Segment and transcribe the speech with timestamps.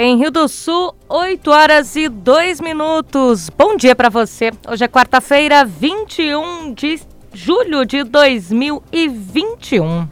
[0.00, 3.50] Em Rio do Sul, 8 horas e 2 minutos.
[3.50, 4.52] Bom dia para você.
[4.68, 7.00] Hoje é quarta-feira, 21 de
[7.34, 10.06] julho de 2021.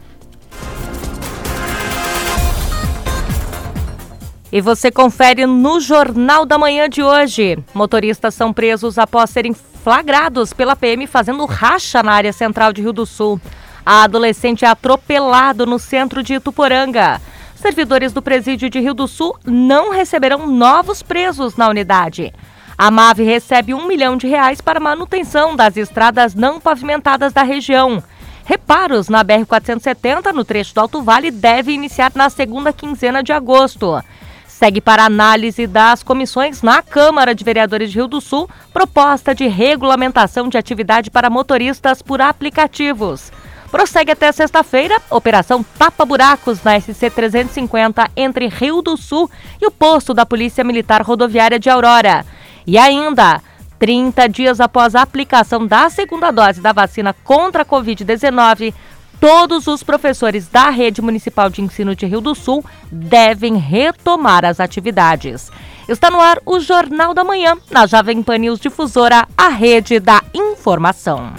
[4.51, 7.57] E você confere no Jornal da Manhã de hoje.
[7.73, 12.91] Motoristas são presos após serem flagrados pela PM fazendo racha na área central de Rio
[12.91, 13.39] do Sul.
[13.85, 17.21] A adolescente é atropelado no centro de Ituporanga.
[17.67, 22.33] Servidores do presídio de Rio do Sul não receberão novos presos na unidade.
[22.77, 28.01] A MAVE recebe um milhão de reais para manutenção das estradas não pavimentadas da região.
[28.45, 34.01] Reparos na BR-470 no trecho do Alto Vale devem iniciar na segunda quinzena de agosto.
[34.47, 39.45] Segue para análise das comissões na Câmara de Vereadores de Rio do Sul proposta de
[39.45, 43.29] regulamentação de atividade para motoristas por aplicativos.
[43.71, 49.29] Prossegue até sexta-feira, Operação Tapa Buracos na SC 350 entre Rio do Sul
[49.61, 52.25] e o posto da Polícia Militar Rodoviária de Aurora.
[52.65, 53.41] E ainda,
[53.77, 58.73] 30 dias após a aplicação da segunda dose da vacina contra a Covid-19,
[59.19, 64.61] todos os professores da Rede Municipal de Ensino de Rio do Sul devem retomar as
[64.61, 65.51] atividades.
[65.89, 70.21] Está no ar o Jornal da Manhã, na Jovem Pan News Difusora, a rede da
[70.33, 71.33] informação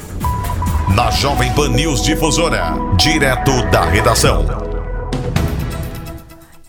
[0.94, 4.44] na Jovem Pan News Difusora, direto da redação.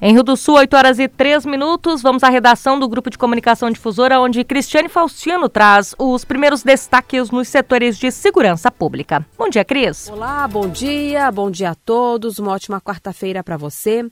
[0.02, 3.18] Em Rio do Sul, 8 horas e 3 minutos, vamos à redação do Grupo de
[3.18, 9.26] Comunicação Difusora, onde Cristiane Faustino traz os primeiros destaques nos setores de segurança pública.
[9.38, 10.10] Bom dia, Cris.
[10.10, 14.10] Olá, bom dia, bom dia a todos, uma ótima quarta-feira para você.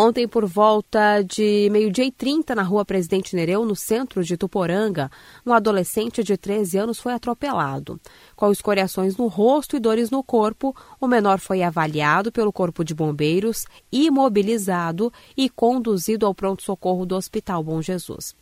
[0.00, 5.10] Ontem, por volta de meio-dia e 30, na rua Presidente Nereu, no centro de Tuporanga,
[5.44, 8.00] um adolescente de 13 anos foi atropelado.
[8.36, 12.94] Com escoriações no rosto e dores no corpo, o menor foi avaliado pelo Corpo de
[12.94, 18.36] Bombeiros, imobilizado e conduzido ao pronto-socorro do Hospital Bom Jesus.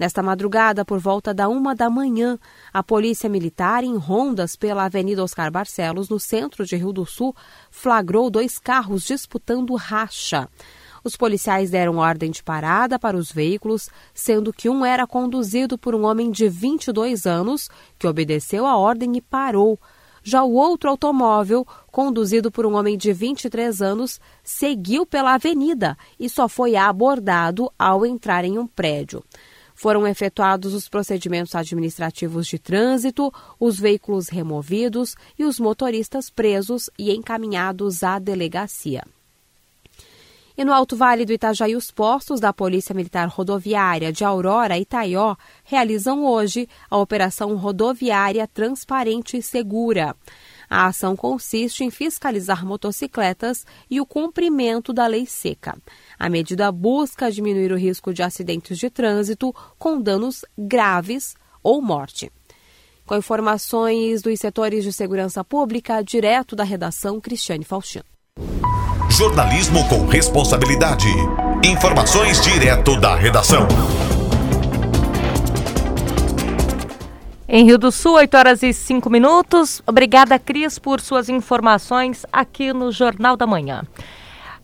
[0.00, 2.40] Nesta madrugada, por volta da uma da manhã,
[2.72, 7.34] a Polícia Militar, em rondas pela Avenida Oscar Barcelos, no centro de Rio do Sul,
[7.70, 10.48] flagrou dois carros disputando racha.
[11.02, 15.94] Os policiais deram ordem de parada para os veículos, sendo que um era conduzido por
[15.94, 19.78] um homem de 22 anos, que obedeceu a ordem e parou.
[20.22, 26.28] Já o outro automóvel, conduzido por um homem de 23 anos, seguiu pela avenida e
[26.28, 29.22] só foi abordado ao entrar em um prédio.
[29.74, 37.12] Foram efetuados os procedimentos administrativos de trânsito, os veículos removidos e os motoristas presos e
[37.14, 39.04] encaminhados à delegacia.
[40.58, 44.82] E no Alto Vale do Itajaí, os postos da Polícia Militar Rodoviária de Aurora e
[44.82, 50.16] Itaió realizam hoje a Operação Rodoviária Transparente e Segura.
[50.68, 55.78] A ação consiste em fiscalizar motocicletas e o cumprimento da lei seca.
[56.18, 62.32] A medida busca diminuir o risco de acidentes de trânsito com danos graves ou morte.
[63.06, 68.17] Com informações dos setores de segurança pública, direto da redação Cristiane Faustino.
[69.10, 71.08] Jornalismo com responsabilidade.
[71.64, 73.66] Informações direto da redação.
[77.48, 79.82] Em Rio do Sul, 8 horas e 5 minutos.
[79.86, 83.84] Obrigada, Cris, por suas informações aqui no Jornal da Manhã.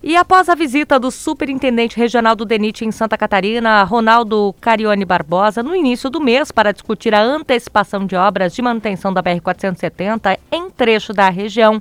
[0.06, 5.62] E após a visita do superintendente regional do DENIT em Santa Catarina, Ronaldo Carione Barbosa,
[5.62, 10.68] no início do mês, para discutir a antecipação de obras de manutenção da BR-470 em
[10.68, 11.80] trecho da região,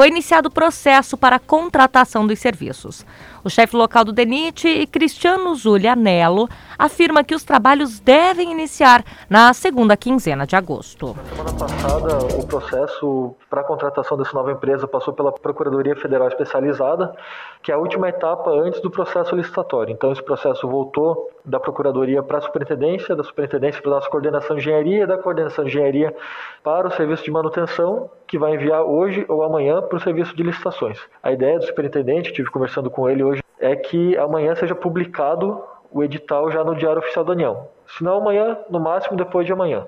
[0.00, 3.04] foi iniciado o processo para a contratação dos serviços.
[3.42, 6.46] O chefe local do DENIT, Cristiano Zulianello,
[6.78, 11.16] afirma que os trabalhos devem iniciar na segunda quinzena de agosto.
[11.16, 16.28] Na semana passada, o processo para a contratação dessa nova empresa passou pela Procuradoria Federal
[16.28, 17.14] Especializada,
[17.62, 19.92] que é a última etapa antes do processo licitatório.
[19.92, 24.56] Então, esse processo voltou da Procuradoria para a Superintendência, da Superintendência para a nossa coordenação
[24.56, 26.14] de engenharia, da coordenação de engenharia
[26.62, 30.42] para o serviço de manutenção, que vai enviar hoje ou amanhã para o serviço de
[30.42, 31.00] licitações.
[31.22, 33.29] A ideia do superintendente, tive conversando com ele hoje,
[33.60, 37.68] é que amanhã seja publicado o edital já no Diário Oficial da União.
[37.86, 39.86] Se não amanhã, no máximo depois de amanhã.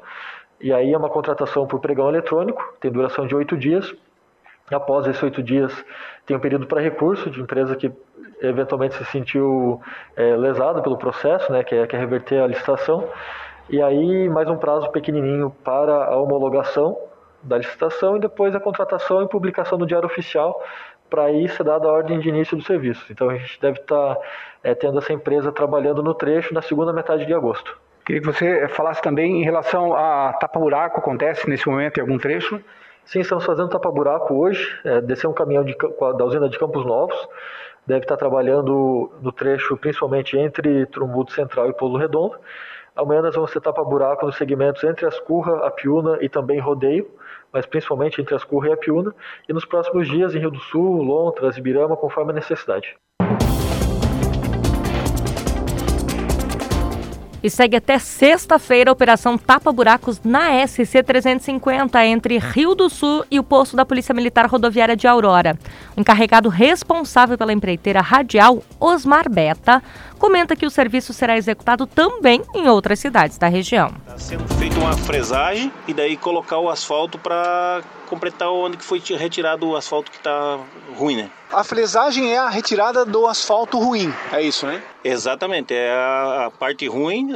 [0.60, 3.92] E aí é uma contratação por pregão eletrônico, tem duração de oito dias.
[4.70, 5.72] Após esses oito dias,
[6.24, 7.92] tem um período para recurso de empresa que
[8.40, 9.80] eventualmente se sentiu
[10.16, 13.08] é, lesada pelo processo, né, que é, que é reverter a licitação.
[13.68, 16.96] E aí mais um prazo pequenininho para a homologação
[17.42, 20.62] da licitação e depois a contratação e publicação no Diário Oficial
[21.12, 23.04] para aí ser dada a ordem de início do serviço.
[23.10, 24.20] Então a gente deve estar tá,
[24.64, 27.78] é, tendo essa empresa trabalhando no trecho na segunda metade de agosto.
[28.02, 32.58] Queria que você falasse também em relação a tapa-buraco, acontece nesse momento em algum trecho?
[33.04, 34.66] Sim, estamos fazendo tapa-buraco hoje.
[34.84, 35.76] É, descer um caminhão de,
[36.16, 37.28] da usina de Campos Novos.
[37.86, 42.38] Deve estar trabalhando no trecho principalmente entre Trumbudo Central e Polo Redondo.
[42.96, 47.10] Amanhã nós vamos ter tapa-buraco nos segmentos entre Ascurra, Apiúna e também Rodeio,
[47.52, 49.14] mas principalmente entre Ascurra e Apiúna.
[49.48, 52.96] E nos próximos dias em Rio do Sul, Lontras, Ibirama, conforme a necessidade.
[57.42, 63.24] E segue até sexta-feira a Operação Tapa Buracos na SC 350 entre Rio do Sul
[63.28, 65.58] e o posto da Polícia Militar Rodoviária de Aurora.
[65.96, 69.82] O encarregado responsável pela empreiteira radial, Osmar Beta,
[70.20, 73.90] comenta que o serviço será executado também em outras cidades da região.
[74.06, 79.02] Está sendo feita uma fresagem e daí colocar o asfalto para completar onde que foi
[79.16, 80.58] retirado o asfalto que está
[80.94, 81.30] ruim, né?
[81.50, 84.82] A fresagem é a retirada do asfalto ruim, é isso, né?
[85.02, 87.32] Exatamente, é a, a parte ruim,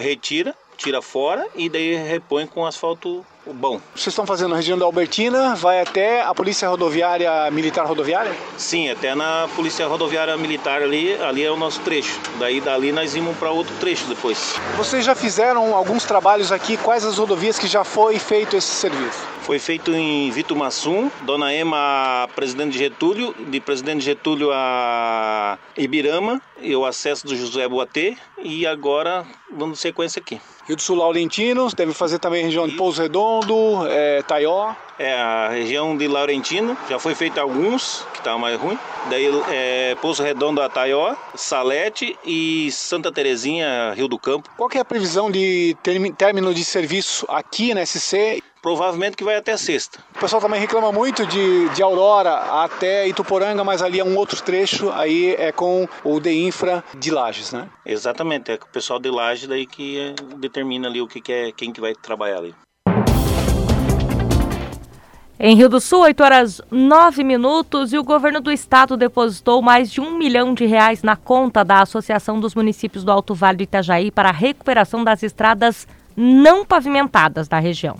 [0.00, 3.78] retira, tira fora e daí repõe com asfalto bom.
[3.94, 8.34] Vocês estão fazendo na região da Albertina, vai até a Polícia Rodoviária Militar Rodoviária?
[8.56, 12.18] Sim, até na Polícia Rodoviária Militar ali, ali é o nosso trecho.
[12.38, 14.54] Daí dali nós íamos para outro trecho depois.
[14.78, 16.78] Vocês já fizeram alguns trabalhos aqui?
[16.78, 19.35] Quais as rodovias que já foi feito esse serviço?
[19.46, 26.84] Foi feito em Vitumassum, Dona Ema, Presidente Getúlio, de Presidente Getúlio a Ibirama, e o
[26.84, 30.40] acesso do José Boatê, e agora dando sequência aqui.
[30.66, 34.74] Rio do Sul Laurentino, deve fazer também região de Pouso Redondo, é, Taió.
[34.98, 38.76] É, a região de Laurentino, já foi feito alguns, que estava mais ruim.
[39.08, 44.50] Daí é, Pouso Redondo a Taió, Salete e Santa Terezinha, Rio do Campo.
[44.56, 45.76] Qual é a previsão de
[46.16, 48.42] término de serviço aqui na SC?
[48.66, 50.00] Provavelmente que vai até sexta.
[50.16, 54.42] O pessoal também reclama muito de, de Aurora até Ituporanga, mas ali é um outro
[54.42, 57.68] trecho, aí é com o de infra de Lages, né?
[57.86, 61.52] Exatamente, é o pessoal de Lages daí que é, determina ali o que, que é,
[61.52, 62.56] quem que vai trabalhar ali.
[65.38, 69.92] Em Rio do Sul, 8 horas 9 minutos, e o governo do estado depositou mais
[69.92, 73.62] de um milhão de reais na conta da Associação dos Municípios do Alto Vale do
[73.62, 75.86] Itajaí para a recuperação das estradas
[76.16, 77.96] não pavimentadas da região.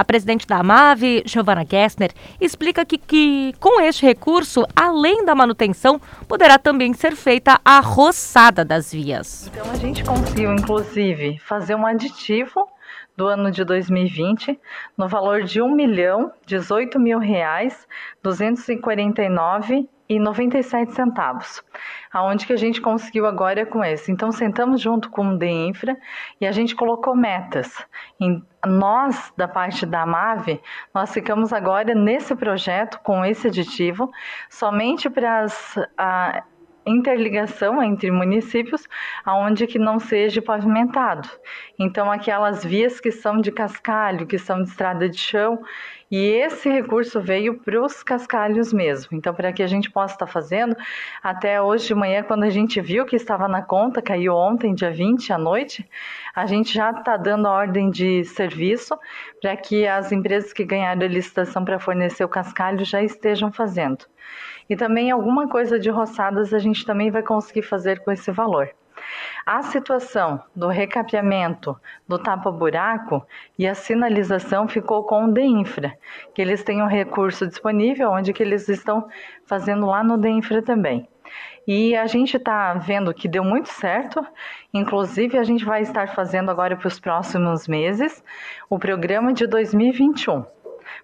[0.00, 2.10] A presidente da AMAV, Giovana Gessner,
[2.40, 8.64] explica que, que com este recurso, além da manutenção, poderá também ser feita a roçada
[8.64, 9.50] das vias.
[9.52, 12.66] Então a gente conseguiu, inclusive, fazer um aditivo
[13.14, 14.58] do ano de 2020
[14.96, 17.86] no valor de um milhão 18 mil reais
[18.22, 21.62] 249 e 97 centavos.
[22.12, 24.10] Aonde que a gente conseguiu agora com esse?
[24.10, 25.96] Então sentamos junto com o DEINFRA
[26.40, 27.86] e a gente colocou metas.
[28.20, 30.60] Em, nós da parte da MAVE,
[30.92, 34.10] nós ficamos agora nesse projeto com esse aditivo
[34.50, 35.78] somente para as
[36.90, 38.88] interligação entre municípios
[39.24, 41.28] aonde que não seja pavimentado.
[41.78, 45.62] Então aquelas vias que são de cascalho, que são de estrada de chão,
[46.10, 49.16] e esse recurso veio para os cascalhos mesmo.
[49.16, 50.76] Então para que a gente possa estar fazendo,
[51.22, 54.90] até hoje de manhã quando a gente viu que estava na conta, caiu ontem, dia
[54.90, 55.88] 20 à noite,
[56.34, 58.98] a gente já está dando a ordem de serviço
[59.40, 64.04] para que as empresas que ganharam a licitação para fornecer o cascalho já estejam fazendo.
[64.70, 68.70] E também alguma coisa de roçadas a gente também vai conseguir fazer com esse valor.
[69.44, 71.76] A situação do recapeamento
[72.06, 73.26] do tapa-buraco
[73.58, 75.92] e a sinalização ficou com o DEINFRA,
[76.32, 79.08] que eles têm um recurso disponível, onde que eles estão
[79.44, 81.08] fazendo lá no DEINFRA também.
[81.66, 84.24] E a gente está vendo que deu muito certo,
[84.72, 88.22] inclusive a gente vai estar fazendo agora para os próximos meses
[88.68, 90.44] o programa de 2021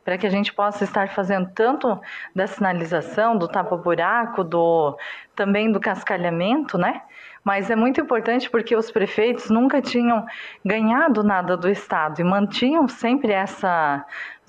[0.06, 2.00] para que a gente possa estar fazendo tanto
[2.32, 4.96] da sinalização, do tapa-buraco, do
[5.34, 7.02] também do cascalhamento, né?
[7.42, 10.24] Mas é muito importante porque os prefeitos nunca tinham
[10.64, 14.04] ganhado nada do Estado e mantinham sempre essas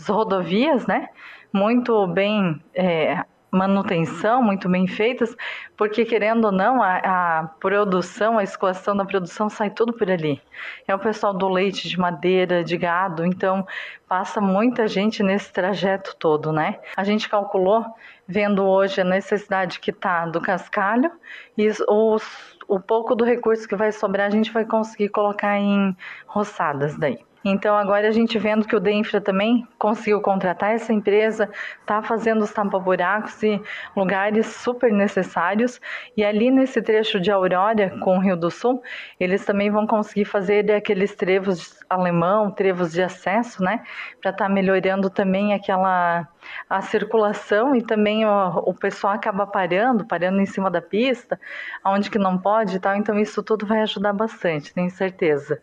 [0.08, 1.10] rodovias, né?
[1.52, 5.36] Muito bem é, manutenção muito bem feitas,
[5.75, 6.98] porque querendo ou não, a,
[7.39, 10.42] a, produção, a escoação da produção sai tudo por ali.
[10.88, 13.66] É o pessoal do leite, de madeira, de gado, então
[14.08, 16.80] passa muita gente nesse trajeto todo, né?
[16.96, 17.86] A gente calculou,
[18.27, 21.12] vendo hoje a necessidade que está do cascalho
[21.58, 25.96] e os, o pouco do recurso que vai sobrar, a gente vai conseguir colocar em
[26.25, 27.20] roçadas daí.
[27.50, 31.50] Então agora a gente vendo que o Denfra também conseguiu contratar essa empresa,
[31.80, 33.62] está fazendo os tampa-buracos e
[33.96, 35.80] lugares super necessários.
[36.16, 38.82] E ali nesse trecho de Aurora com o Rio do Sul,
[39.20, 43.84] eles também vão conseguir fazer aqueles trevos alemão, trevos de acesso, né?
[44.22, 46.27] Para estar tá melhorando também aquela
[46.70, 48.30] a circulação e também o,
[48.66, 51.39] o pessoal acaba parando, parando em cima da pista,
[51.86, 52.96] onde que não pode e tal.
[52.96, 55.62] Então isso tudo vai ajudar bastante, tenho certeza.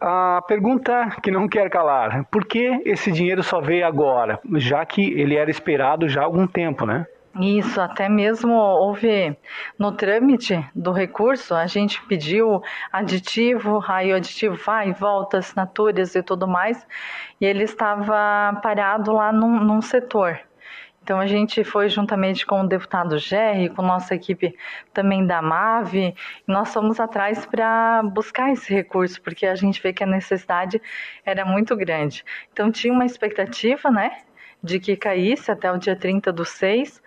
[0.00, 4.40] A pergunta que não quer calar: por que esse dinheiro só veio agora?
[4.56, 7.06] Já que ele era esperado já há algum tempo, né?
[7.38, 9.36] Isso, até mesmo houve
[9.78, 12.60] no trâmite do recurso, a gente pediu
[12.92, 16.84] aditivo, aí o aditivo vai volta, assinaturas e tudo mais,
[17.40, 20.40] e ele estava parado lá num, num setor.
[21.02, 24.54] Então a gente foi juntamente com o deputado Gerry, com nossa equipe
[24.92, 26.14] também da MAVE,
[26.46, 30.80] nós fomos atrás para buscar esse recurso, porque a gente vê que a necessidade
[31.24, 32.24] era muito grande.
[32.52, 34.18] Então tinha uma expectativa, né,
[34.62, 37.02] de que caísse até o dia 30 do 6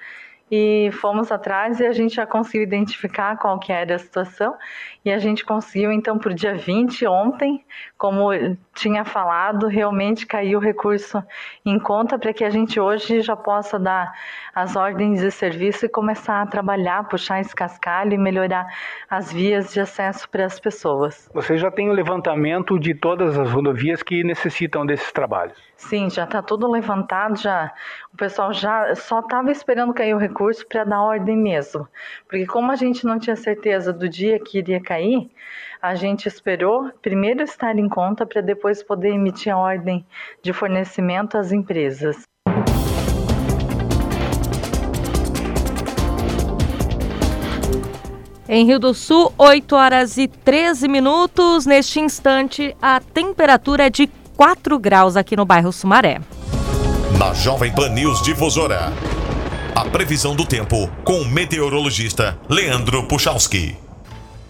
[0.51, 4.55] e fomos atrás e a gente já conseguiu identificar qual que era a situação
[5.03, 7.65] e a gente conseguiu então para o dia 20 ontem,
[8.03, 8.31] como
[8.75, 11.23] tinha falado, realmente caiu o recurso
[11.65, 14.11] em conta para que a gente hoje já possa dar
[14.53, 18.67] as ordens de serviço e começar a trabalhar, puxar esse cascalho e melhorar
[19.09, 21.29] as vias de acesso para as pessoas.
[21.33, 25.57] Você já tem o levantamento de todas as rodovias que necessitam desses trabalhos?
[25.77, 27.71] Sim, já está tudo levantado, já
[28.13, 31.87] o pessoal já só estava esperando cair o recurso para dar ordem mesmo,
[32.27, 35.31] porque como a gente não tinha certeza do dia que iria cair,
[35.83, 40.05] a gente esperou primeiro estar em conta para depois poder emitir a ordem
[40.41, 42.21] de fornecimento às empresas.
[48.47, 51.65] Em Rio do Sul, 8 horas e 13 minutos.
[51.65, 56.21] Neste instante, a temperatura é de 4 graus aqui no bairro Sumaré.
[57.19, 58.93] Na Jovem Pan News Difusora.
[59.75, 63.82] A previsão do tempo com o meteorologista Leandro Puchalski.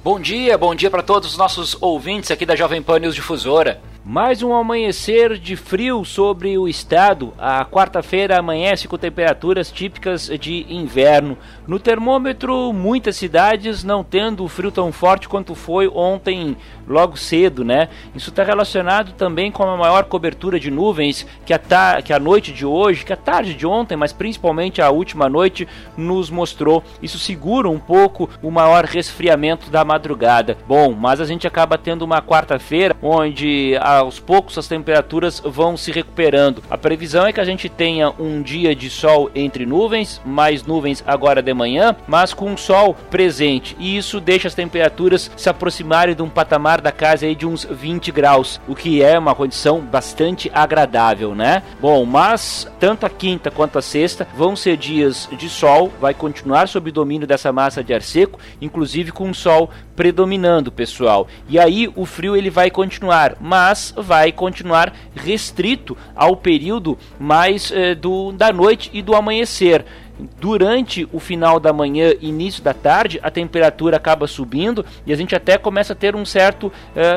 [0.04, 3.82] Bom dia, bom dia para todos os nossos ouvintes aqui da Jovem Pan News Difusora.
[4.06, 7.34] Mais um amanhecer de frio sobre o estado.
[7.40, 11.38] A quarta-feira amanhece com temperaturas típicas de inverno.
[11.66, 17.64] No termômetro, muitas cidades não tendo o frio tão forte quanto foi ontem, logo cedo,
[17.64, 17.88] né?
[18.14, 22.52] Isso está relacionado também com a maior cobertura de nuvens que a, que a noite
[22.52, 26.84] de hoje, que a tarde de ontem, mas principalmente a última noite, nos mostrou.
[27.02, 30.58] Isso segura um pouco o maior resfriamento da madrugada.
[30.68, 35.76] Bom, mas a gente acaba tendo uma quarta-feira onde a aos poucos as temperaturas vão
[35.78, 36.64] se recuperando.
[36.70, 41.04] A previsão é que a gente tenha um dia de sol entre nuvens, mais nuvens
[41.06, 43.76] agora de manhã, mas com sol presente.
[43.80, 47.66] E isso deixa as temperaturas se aproximarem de um patamar da casa aí de uns
[47.66, 51.64] 20 graus, o que é uma condição bastante agradável, né?
[51.80, 56.68] Bom, mas tanto a quinta quanto a sexta vão ser dias de sol, vai continuar
[56.68, 61.28] sob domínio dessa massa de ar seco, inclusive com sol predominando, pessoal.
[61.48, 67.96] E aí o frio ele vai continuar, mas vai continuar restrito ao período mais eh,
[67.96, 69.86] do, da noite e do amanhecer.
[70.40, 75.36] Durante o final da manhã início da tarde, a temperatura acaba subindo e a gente
[75.36, 76.72] até começa a ter um certo uh,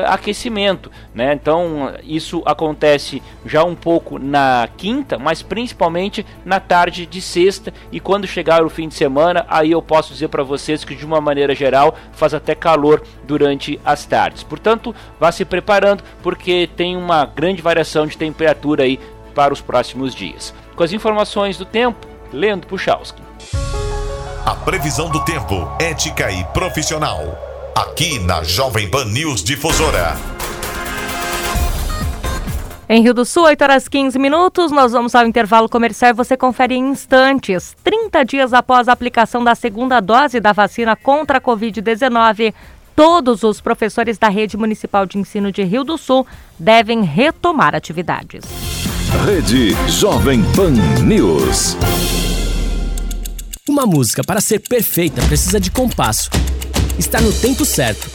[0.07, 0.91] aquecimento.
[1.13, 1.33] Né?
[1.33, 7.71] Então, isso acontece já um pouco na quinta, mas principalmente na tarde de sexta.
[7.91, 11.05] E quando chegar o fim de semana, aí eu posso dizer para vocês que, de
[11.05, 14.41] uma maneira geral, faz até calor durante as tardes.
[14.41, 18.99] Portanto, vá se preparando, porque tem uma grande variação de temperatura aí
[19.35, 20.51] para os próximos dias.
[20.75, 23.21] Com as informações do tempo Leandro Puchalski.
[24.45, 27.37] A previsão do tempo, ética e profissional.
[27.75, 30.15] Aqui na Jovem Pan News Difusora.
[32.89, 36.37] Em Rio do Sul, 8 horas 15 minutos, nós vamos ao intervalo comercial e você
[36.37, 37.75] confere em instantes.
[37.83, 42.53] 30 dias após a aplicação da segunda dose da vacina contra a Covid-19,
[42.95, 46.25] todos os professores da Rede Municipal de Ensino de Rio do Sul
[46.57, 48.86] devem retomar atividades.
[49.07, 50.73] Rede Jovem Pan
[51.03, 51.77] News.
[53.67, 56.29] Uma música, para ser perfeita, precisa de compasso.
[56.99, 58.09] Está no tempo certo.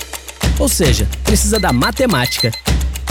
[0.58, 2.52] Ou seja, precisa da matemática.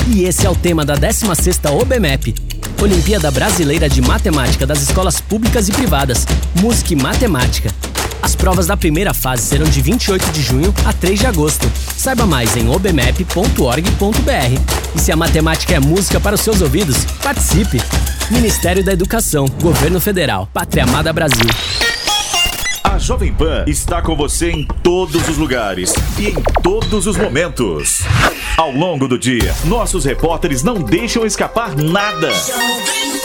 [0.07, 2.33] E esse é o tema da 16ª OBMEP,
[2.81, 6.25] Olimpíada Brasileira de Matemática das Escolas Públicas e Privadas,
[6.59, 7.71] Música e Matemática.
[8.21, 11.71] As provas da primeira fase serão de 28 de junho a 3 de agosto.
[11.97, 13.81] Saiba mais em obmep.org.br.
[14.95, 17.81] E se a matemática é música para os seus ouvidos, participe!
[18.29, 21.49] Ministério da Educação, Governo Federal, Pátria Amada Brasil.
[22.91, 27.99] A Jovem Pan está com você em todos os lugares e em todos os momentos.
[28.57, 32.27] Ao longo do dia, nossos repórteres não deixam escapar nada.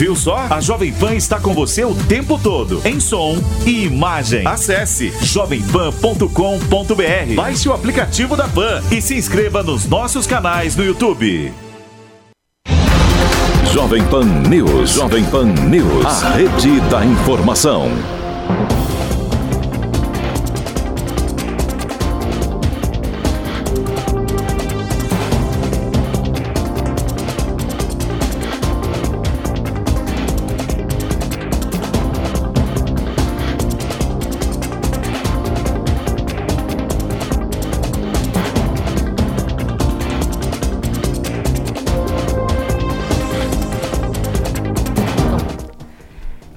[0.00, 0.46] Viu só?
[0.48, 4.46] A Jovem Pan está com você o tempo todo, em som e imagem.
[4.46, 11.52] Acesse jovempan.com.br, baixe o aplicativo da Pan e se inscreva nos nossos canais no YouTube.
[13.74, 14.94] Jovem Pan News.
[14.94, 16.06] Jovem Pan News.
[16.06, 17.90] A rede da informação.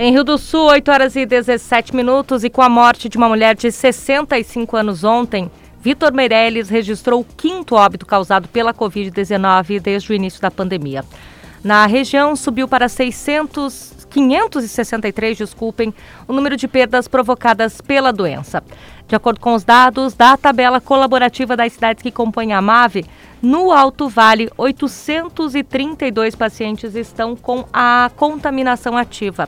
[0.03, 3.29] Em Rio do Sul, 8 horas e 17 minutos, e com a morte de uma
[3.29, 10.11] mulher de 65 anos ontem, Vitor Meirelles registrou o quinto óbito causado pela Covid-19 desde
[10.11, 11.05] o início da pandemia.
[11.63, 15.93] Na região, subiu para 600, 563, desculpem,
[16.27, 18.61] o número de perdas provocadas pela doença.
[19.07, 23.05] De acordo com os dados da tabela colaborativa das cidades que compõem a MAVE,
[23.41, 29.47] no Alto Vale, 832 pacientes estão com a contaminação ativa.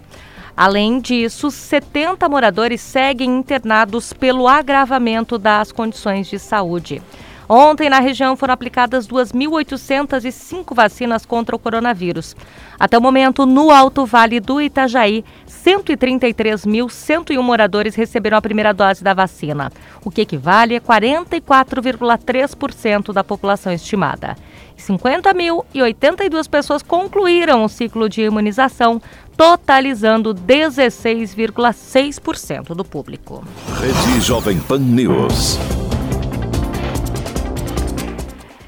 [0.58, 7.02] Além disso, 70 moradores seguem internados pelo agravamento das condições de saúde.
[7.48, 12.36] Ontem, na região, foram aplicadas 2.805 vacinas contra o coronavírus.
[12.80, 19.14] Até o momento, no Alto Vale do Itajaí, 133.101 moradores receberam a primeira dose da
[19.14, 19.72] vacina,
[20.04, 24.36] o que equivale a 44,3% da população estimada.
[24.78, 29.02] 50.082 pessoas concluíram o ciclo de imunização,
[29.36, 33.44] totalizando 16,6% do público.
[33.80, 35.60] Rede Jovem Pan News.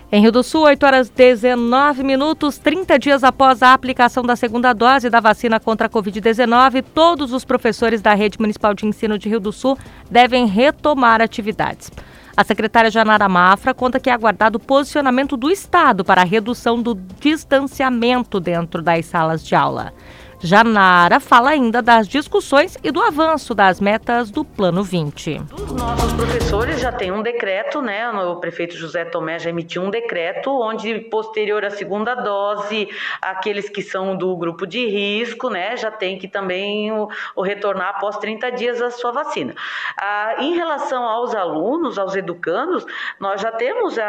[0.10, 4.72] Em Rio do Sul, 8 horas 19 minutos, 30 dias após a aplicação da segunda
[4.72, 9.28] dose da vacina contra a Covid-19, todos os professores da Rede Municipal de Ensino de
[9.28, 9.78] Rio do Sul
[10.10, 11.92] devem retomar atividades.
[12.38, 16.80] A secretária Janara Mafra conta que é aguardado o posicionamento do Estado para a redução
[16.80, 19.92] do distanciamento dentro das salas de aula.
[20.40, 25.42] Janara fala ainda das discussões e do avanço das metas do Plano 20.
[25.52, 28.08] Os nossos professores já têm um decreto, né?
[28.12, 32.88] O prefeito José Tomé já emitiu um decreto onde, posterior à segunda dose,
[33.20, 37.90] aqueles que são do grupo de risco, né, já tem que também o, o retornar
[37.90, 39.56] após 30 dias a sua vacina.
[40.00, 42.86] Ah, em relação aos alunos, aos educandos,
[43.20, 44.04] nós já temos a,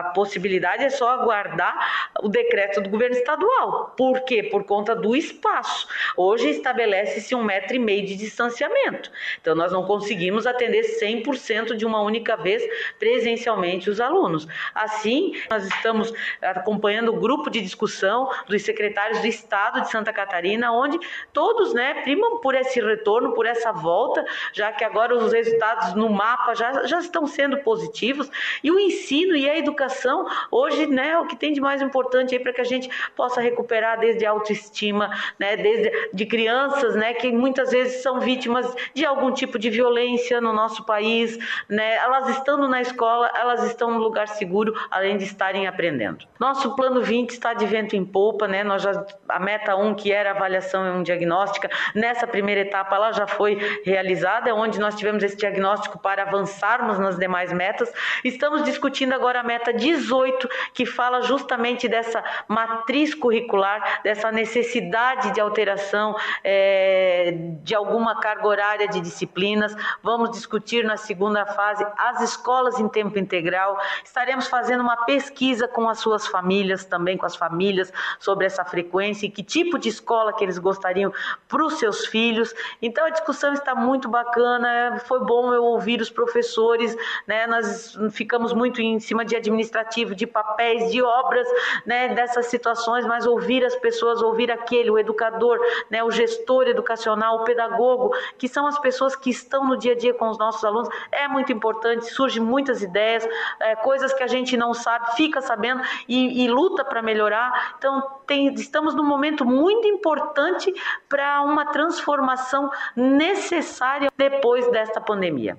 [0.00, 3.94] a possibilidade, é só aguardar o decreto do governo estadual.
[3.96, 4.42] Por quê?
[4.42, 5.86] Por conta do espaço espaço.
[6.16, 9.10] Hoje estabelece-se um metro e meio de distanciamento.
[9.40, 12.62] Então, nós não conseguimos atender 100% de uma única vez
[12.98, 14.46] presencialmente os alunos.
[14.74, 20.72] Assim, nós estamos acompanhando o grupo de discussão dos secretários do Estado de Santa Catarina,
[20.72, 20.98] onde
[21.32, 26.08] todos né, primam por esse retorno, por essa volta, já que agora os resultados no
[26.08, 28.30] mapa já, já estão sendo positivos.
[28.62, 32.34] E o ensino e a educação, hoje, né, é o que tem de mais importante
[32.34, 36.94] aí para que a gente possa recuperar desde a autoestima, né, né, desde de crianças,
[36.94, 41.96] né, que muitas vezes são vítimas de algum tipo de violência no nosso país, né,
[41.96, 46.26] elas estando na escola, elas estão no lugar seguro, além de estarem aprendendo.
[46.38, 50.12] Nosso plano 20 está de vento em polpa, né, nós já a meta 1 que
[50.12, 55.36] era avaliação diagnóstica, nessa primeira etapa ela já foi realizada, é onde nós tivemos esse
[55.36, 57.92] diagnóstico para avançarmos nas demais metas.
[58.24, 65.39] Estamos discutindo agora a meta 18, que fala justamente dessa matriz curricular, dessa necessidade de
[65.40, 69.74] alteração é, de alguma carga horária de disciplinas.
[70.02, 73.78] Vamos discutir na segunda fase as escolas em tempo integral.
[74.04, 79.26] Estaremos fazendo uma pesquisa com as suas famílias, também com as famílias, sobre essa frequência
[79.26, 81.12] e que tipo de escola que eles gostariam
[81.48, 82.54] para os seus filhos.
[82.80, 85.00] Então a discussão está muito bacana.
[85.06, 87.46] Foi bom eu ouvir os professores, né?
[87.46, 91.48] Nós ficamos muito em cima de administrativo, de papéis, de obras,
[91.86, 92.14] né?
[92.14, 97.36] Dessas situações, mas ouvir as pessoas, ouvir aquele, o educador educador, né, o gestor educacional,
[97.36, 100.64] o pedagogo, que são as pessoas que estão no dia a dia com os nossos
[100.64, 103.26] alunos, é muito importante, surgem muitas ideias,
[103.60, 107.74] é, coisas que a gente não sabe, fica sabendo e, e luta para melhorar.
[107.78, 110.72] Então, tem, estamos num momento muito importante
[111.08, 115.56] para uma transformação necessária depois desta pandemia.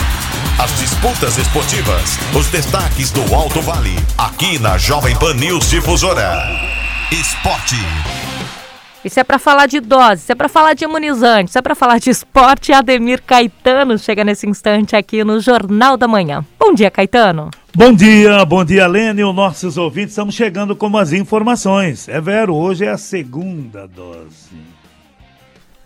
[0.61, 6.33] as disputas esportivas, os destaques do Alto Vale, aqui na Jovem Pan News Difusora.
[7.09, 7.75] Esporte.
[9.03, 11.75] Isso é para falar de doses, isso é para falar de imunizantes, isso é para
[11.75, 12.73] falar de esporte.
[12.73, 16.45] Ademir Caetano chega nesse instante aqui no Jornal da Manhã.
[16.59, 17.49] Bom dia, Caetano.
[17.73, 20.11] Bom dia, bom dia, Lênin, os nossos ouvintes.
[20.11, 22.09] Estamos chegando com as informações.
[22.09, 24.51] É vero, hoje é a segunda dose.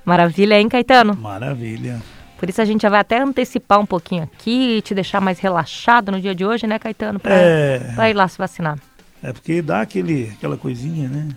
[0.03, 1.15] Maravilha, hein, Caetano?
[1.15, 2.01] Maravilha.
[2.43, 6.11] Por isso a gente já vai até antecipar um pouquinho aqui, te deixar mais relaxado
[6.11, 7.17] no dia de hoje, né, Caetano?
[7.17, 8.09] Pra, é...
[8.09, 8.77] ir lá se vacinar.
[9.23, 11.29] É porque dá aquele, aquela coisinha, né?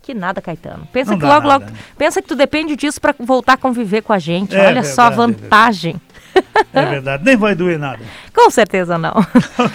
[0.00, 0.88] Que nada, Caetano.
[0.90, 1.70] Pensa Não que logo, nada, logo.
[1.70, 1.78] Né?
[1.98, 4.56] Pensa que tu depende disso para voltar a conviver com a gente.
[4.56, 6.00] É Olha verdade, só a vantagem.
[6.72, 8.00] É verdade, nem vai doer nada.
[8.32, 9.14] Com certeza não.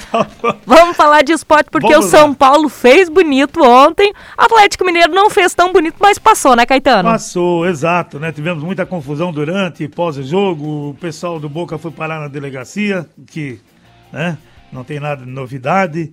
[0.65, 2.35] Vamos falar de esporte porque Vamos o São lá.
[2.35, 4.13] Paulo fez bonito ontem.
[4.37, 7.09] Atlético Mineiro não fez tão bonito, mas passou, né, Caetano?
[7.09, 8.31] Passou, exato, né?
[8.31, 10.89] Tivemos muita confusão durante e pós-jogo.
[10.89, 13.59] O pessoal do Boca foi parar na delegacia, que,
[14.11, 14.37] né,
[14.71, 16.11] não tem nada de novidade.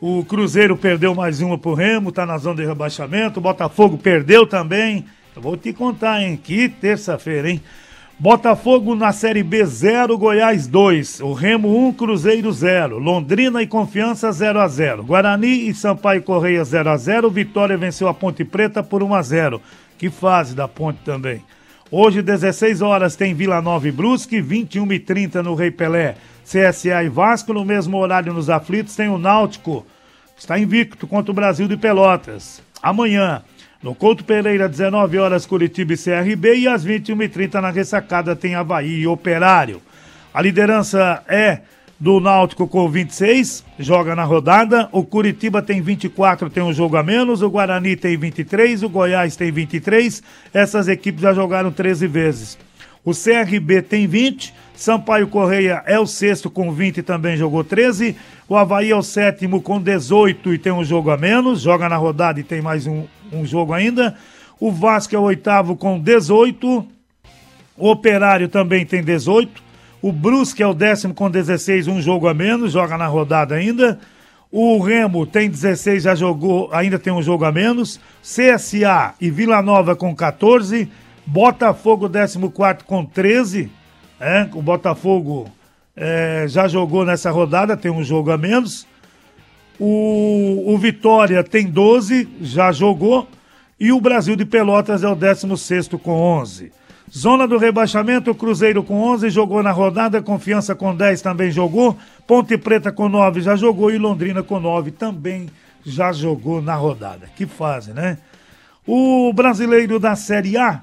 [0.00, 3.38] O Cruzeiro perdeu mais uma pro Remo, tá na zona de rebaixamento.
[3.40, 5.06] O Botafogo perdeu também.
[5.34, 6.36] Eu vou te contar, hein?
[6.36, 7.62] Que terça-feira, hein?
[8.16, 11.20] Botafogo na Série B 0, Goiás 2.
[11.20, 12.98] O Remo 1, Cruzeiro 0.
[12.98, 15.02] Londrina e Confiança 0 a 0.
[15.02, 17.28] Guarani e Sampaio Correia 0 a 0.
[17.28, 19.60] Vitória venceu a Ponte Preta por 1 a 0.
[19.98, 21.42] Que fase da Ponte também.
[21.90, 26.16] Hoje, 16 horas, tem Vila Nova e Brusque, 21 e 30 no Rei Pelé.
[26.44, 29.84] CSA e Vasco, no mesmo horário nos aflitos, tem o Náutico.
[30.36, 32.62] Está invicto contra o Brasil de Pelotas.
[32.80, 33.42] Amanhã,
[33.84, 36.54] no Couto Pereira, 19 horas, Curitiba e CRB.
[36.56, 39.82] E às 21h30 na ressacada tem Havaí e Operário.
[40.32, 41.60] A liderança é
[42.00, 44.88] do Náutico com 26, joga na rodada.
[44.90, 47.42] O Curitiba tem 24, tem um jogo a menos.
[47.42, 50.22] O Guarani tem 23, o Goiás tem 23.
[50.54, 52.58] Essas equipes já jogaram 13 vezes.
[53.04, 58.16] O CRB tem 20, Sampaio Correia é o sexto com 20 e também jogou 13.
[58.48, 61.96] O Havaí é o sétimo com 18 e tem um jogo a menos, joga na
[61.96, 64.16] rodada e tem mais um, um jogo ainda.
[64.58, 66.86] O Vasco é o oitavo com 18.
[67.76, 69.62] O Operário também tem 18.
[70.02, 73.98] O Brusque é o décimo com 16, um jogo a menos, joga na rodada ainda.
[74.50, 78.00] O Remo tem 16, já jogou, ainda tem um jogo a menos.
[78.22, 80.88] CSA e Vila Nova com 14.
[81.26, 82.38] Botafogo 14
[82.84, 83.70] com 13.
[84.20, 85.50] É, o Botafogo
[85.96, 88.86] é, já jogou nessa rodada, tem um jogo a menos.
[89.78, 93.28] O, o Vitória tem 12, já jogou.
[93.78, 96.72] E o Brasil de Pelotas é o 16 com 11.
[97.16, 102.58] Zona do rebaixamento, Cruzeiro com 11 jogou na rodada, Confiança com 10 também jogou, Ponte
[102.58, 105.48] Preta com 9 já jogou e Londrina com 9 também
[105.84, 107.28] já jogou na rodada.
[107.36, 108.18] Que fase, né?
[108.86, 110.82] O brasileiro da Série A,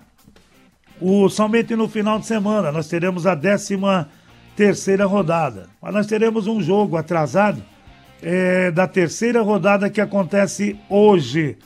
[1.01, 3.77] o, somente no final de semana, nós teremos a 13
[4.55, 5.67] terceira rodada.
[5.81, 7.63] Mas nós teremos um jogo atrasado
[8.21, 11.57] é, da terceira rodada que acontece hoje.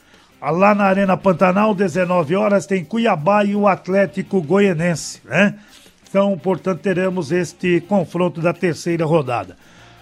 [0.41, 5.55] Lá na Arena Pantanal, 19 horas, tem Cuiabá e o Atlético Goianense, né?
[6.07, 9.57] Então, portanto, teremos este confronto da terceira rodada.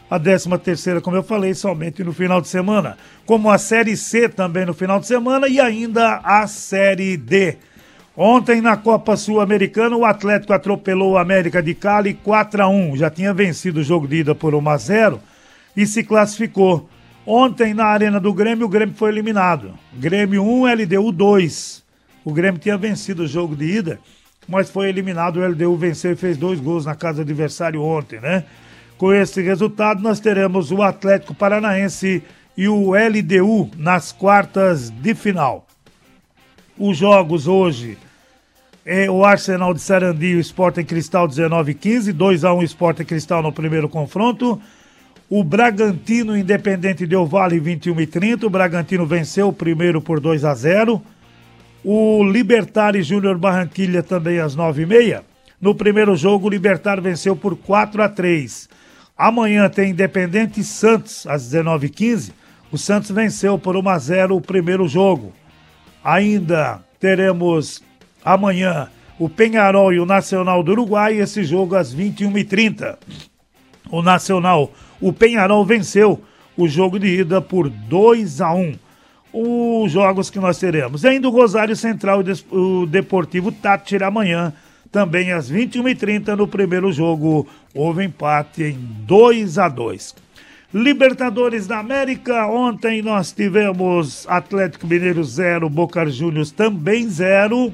[0.09, 2.97] A décima terceira, como eu falei, somente no final de semana.
[3.25, 7.57] Como a Série C também no final de semana e ainda a Série D.
[8.15, 13.09] Ontem na Copa Sul-Americana, o Atlético atropelou o América de Cali 4 a 1 Já
[13.09, 15.19] tinha vencido o jogo de ida por 1 a 0
[15.75, 16.87] e se classificou.
[17.25, 19.73] Ontem na Arena do Grêmio, o Grêmio foi eliminado.
[19.93, 21.83] Grêmio 1, LDU 2.
[22.23, 23.99] O Grêmio tinha vencido o jogo de ida,
[24.47, 25.37] mas foi eliminado.
[25.37, 28.43] O LDU venceu e fez dois gols na casa do adversário ontem, né?
[28.95, 32.21] Com esse resultado, nós teremos o Atlético Paranaense
[32.55, 35.65] e o LDU nas quartas de final.
[36.77, 37.99] Os jogos hoje
[38.83, 43.87] é o Arsenal de Sarandi e o Sporting Cristal 19-15, 2x1 Sporting Cristal no primeiro
[43.87, 44.59] confronto.
[45.29, 48.47] O Bragantino Independente deu vale 21 e 30.
[48.47, 50.99] O Bragantino venceu o primeiro por 2 a 0.
[51.85, 55.21] O Libertar e Júnior Barranquilha também às 9h30.
[55.61, 58.67] No primeiro jogo, o Libertar venceu por 4 a 3.
[59.15, 62.31] Amanhã tem Independente e Santos às 19h15.
[62.71, 65.33] O Santos venceu por 1 a 0 o primeiro jogo.
[66.03, 67.81] Ainda teremos
[68.25, 72.97] amanhã o Penharol e o Nacional do Uruguai, esse jogo às 21h30.
[73.89, 76.21] O Nacional, o Penharol venceu
[76.57, 78.75] o jogo de ida por 2 a 1
[79.31, 81.05] Os jogos que nós teremos.
[81.05, 84.53] Ainda o Rosário Central e o Deportivo Tátira amanhã,
[84.91, 87.47] também às 21h30 no primeiro jogo.
[87.73, 90.22] Houve empate em 2 a 2
[90.73, 97.71] Libertadores da América, ontem nós tivemos Atlético Mineiro 0, Boca Juniors também 0,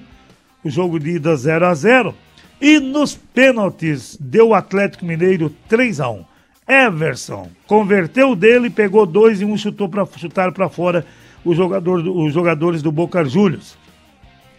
[0.66, 2.14] o jogo de ida 0 a 0
[2.60, 6.26] e nos pênaltis deu o Atlético Mineiro 3 a 1
[6.68, 11.06] Everson converteu dele, pegou dois e um chutou para chutar para fora
[11.46, 13.78] o jogador, os jogadores do Boca Juniors.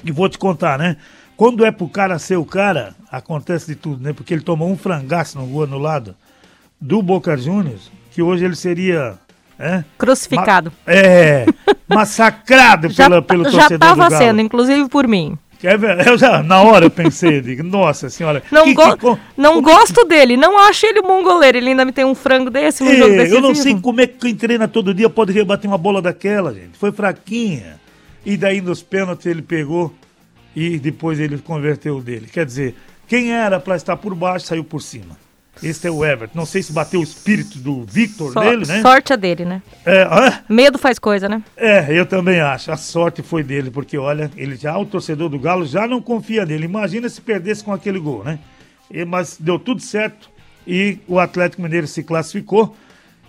[0.02, 0.96] E vou te contar, né?
[1.36, 4.14] Quando é pro cara ser o cara, acontece de tudo, né?
[4.14, 6.16] Porque ele tomou um frangaço no gol anulado
[6.80, 9.14] do Boca Juniors que hoje ele seria.
[9.58, 10.72] É, Crucificado.
[10.86, 11.46] Ma é,
[11.86, 15.36] massacrado já, pela, pelo torcedor Já estava sendo, inclusive por mim.
[16.06, 18.42] Eu já, na hora eu pensei, digo, nossa senhora.
[18.50, 21.58] Não, que, go que, não gosto dele, não acho ele um bom goleiro.
[21.58, 24.06] Ele ainda me tem um frango desse no é, jogo Eu não sei como é
[24.06, 26.78] que quem treina todo dia pode rebater uma bola daquela, gente.
[26.78, 27.78] Foi fraquinha.
[28.24, 29.94] E daí nos pênaltis ele pegou
[30.56, 32.26] e depois ele converteu dele.
[32.32, 32.74] Quer dizer,
[33.06, 35.16] quem era para estar por baixo saiu por cima.
[35.62, 36.38] Esse é o Everton.
[36.38, 38.80] Não sei se bateu o espírito do Victor so nele, né?
[38.80, 39.62] Sorte é dele, né?
[39.84, 40.42] É, ah?
[40.48, 41.42] Medo faz coisa, né?
[41.56, 42.72] É, eu também acho.
[42.72, 46.46] A sorte foi dele, porque olha, ele já, o torcedor do Galo já não confia
[46.46, 46.64] nele.
[46.64, 48.38] Imagina se perdesse com aquele gol, né?
[48.90, 50.30] E, mas deu tudo certo
[50.66, 52.74] e o Atlético Mineiro se classificou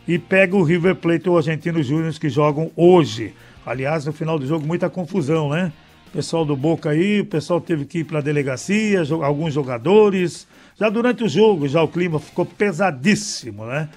[0.08, 3.34] e pega o River Plate ou o Argentino Júnior que jogam hoje.
[3.66, 5.72] Aliás, no final do jogo, muita confusão, né?
[6.08, 10.48] O pessoal do Boca aí, o pessoal teve que ir para a delegacia, alguns jogadores
[10.80, 13.90] já durante o jogo, já o clima ficou pesadíssimo, né?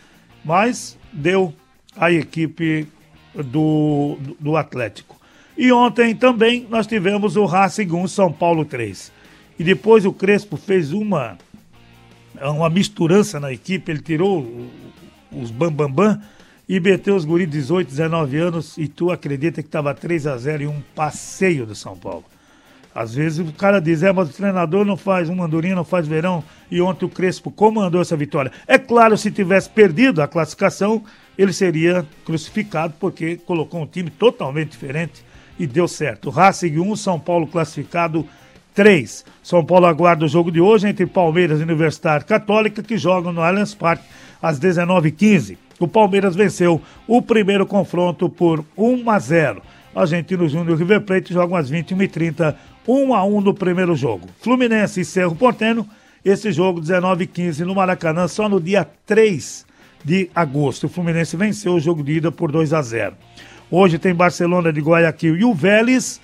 [0.45, 1.55] Mas deu
[1.97, 2.87] a equipe
[3.35, 5.21] do, do Atlético.
[5.57, 9.13] E ontem também nós tivemos o Racing 1, São Paulo 3.
[9.59, 11.39] E depois o Crespo fez uma,
[12.41, 14.69] uma misturança na equipe, ele tirou
[15.31, 16.23] os bambambam bam, bam,
[16.69, 20.63] e meteu os guris 18, 19 anos e tu acredita que estava 3 a 0
[20.63, 22.25] em um passeio do São Paulo.
[22.95, 26.07] Às vezes o cara diz, é, mas o treinador não faz um andorinha, não faz
[26.07, 28.53] verão, e ontem o Crespo comandou essa vitória.
[28.69, 31.03] É claro, se tivesse perdido a classificação,
[31.37, 35.25] ele seria crucificado, porque colocou um time totalmente diferente
[35.59, 36.31] e deu certo.
[36.31, 38.25] Racing 1, São Paulo classificado
[38.75, 39.25] 3.
[39.43, 43.43] São Paulo aguarda o jogo de hoje entre Palmeiras e Universidade Católica, que jogam no
[43.43, 44.05] Allianz Parque
[44.41, 45.57] às 19h15.
[45.81, 49.63] O Palmeiras venceu o primeiro confronto por 1 a 0.
[49.95, 52.55] Argentino Júnior e River Plate jogam às 21h30
[52.87, 54.29] 1 a 1 no primeiro jogo.
[54.41, 55.89] Fluminense e Cerro Porteno,
[56.25, 59.67] esse jogo 19 e 15 no Maracanã, só no dia 3
[60.05, 60.85] de agosto.
[60.85, 63.15] O Fluminense venceu o jogo de ida por 2 a 0.
[63.71, 66.21] Hoje tem Barcelona de Guayaquil e o Vélez.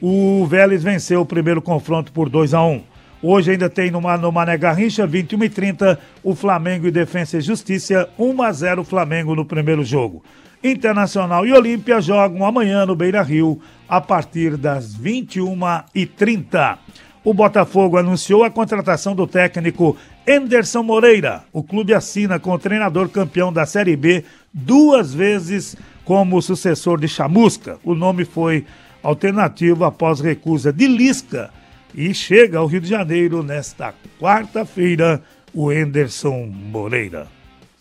[0.00, 2.82] O Vélez venceu o primeiro confronto por 2 a 1.
[3.22, 7.40] Hoje ainda tem no, no Mané Garrincha, 21 e 30, o Flamengo e Defensa e
[7.40, 10.22] Justiça, 1 a 0 Flamengo no primeiro jogo.
[10.64, 16.78] Internacional e Olímpia jogam amanhã no Beira Rio a partir das 21h30.
[17.22, 19.94] O Botafogo anunciou a contratação do técnico
[20.26, 21.44] Enderson Moreira.
[21.52, 24.24] O clube assina com o treinador campeão da Série B
[24.54, 27.78] duas vezes como sucessor de Chamusca.
[27.84, 28.64] O nome foi
[29.02, 31.50] alternativo após recusa de Lisca
[31.94, 35.22] e chega ao Rio de Janeiro nesta quarta-feira
[35.52, 37.26] o Enderson Moreira.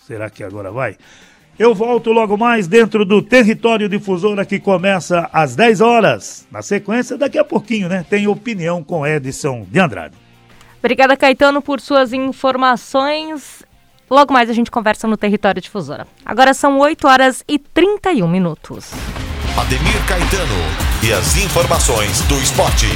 [0.06, 0.98] Será que agora vai?
[1.57, 6.47] Eu volto logo mais dentro do Território Difusora que começa às 10 horas.
[6.51, 8.03] Na sequência, daqui a pouquinho, né?
[8.09, 10.15] Tem opinião com Edson de Andrade.
[10.79, 13.63] Obrigada, Caetano, por suas informações.
[14.09, 16.07] Logo mais a gente conversa no Território Difusora.
[16.25, 18.91] Agora são 8 horas e 31 minutos.
[19.55, 22.87] Ademir Caetano e as informações do esporte.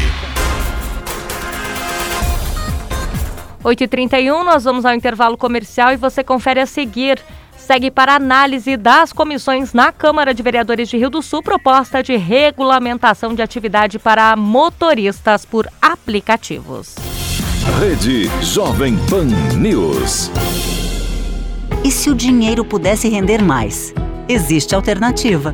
[3.63, 7.21] 8h31, nós vamos ao intervalo comercial e você confere a seguir.
[7.67, 12.15] Segue para análise das comissões na Câmara de Vereadores de Rio do Sul proposta de
[12.15, 16.95] regulamentação de atividade para motoristas por aplicativos.
[17.77, 19.25] Rede Jovem Pan
[19.57, 20.31] News.
[21.83, 23.93] E se o dinheiro pudesse render mais?
[24.29, 25.53] Existe alternativa.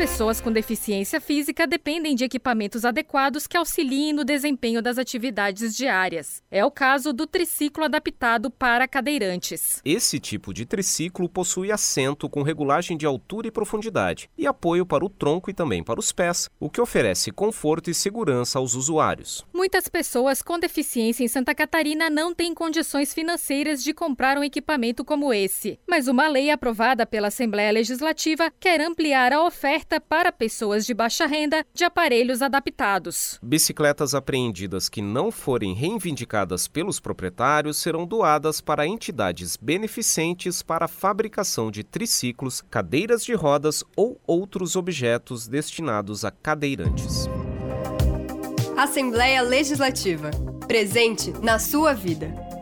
[0.00, 6.42] Pessoas com deficiência física dependem de equipamentos adequados que auxiliem no desempenho das atividades diárias.
[6.50, 9.82] É o caso do triciclo adaptado para cadeirantes.
[9.84, 15.04] Esse tipo de triciclo possui assento com regulagem de altura e profundidade e apoio para
[15.04, 19.44] o tronco e também para os pés, o que oferece conforto e segurança aos usuários.
[19.52, 25.04] Muitas pessoas com deficiência em Santa Catarina não têm condições financeiras de comprar um equipamento
[25.04, 30.84] como esse, mas uma lei aprovada pela Assembleia Legislativa quer ampliar a oferta para pessoas
[30.84, 33.38] de baixa renda de aparelhos adaptados.
[33.42, 40.88] Bicicletas apreendidas que não forem reivindicadas pelos proprietários serão doadas para entidades beneficentes para a
[40.88, 47.26] fabricação de triciclos, cadeiras de rodas ou outros objetos destinados a cadeirantes.
[48.76, 50.30] Assembleia Legislativa.
[50.66, 52.59] Presente na sua vida.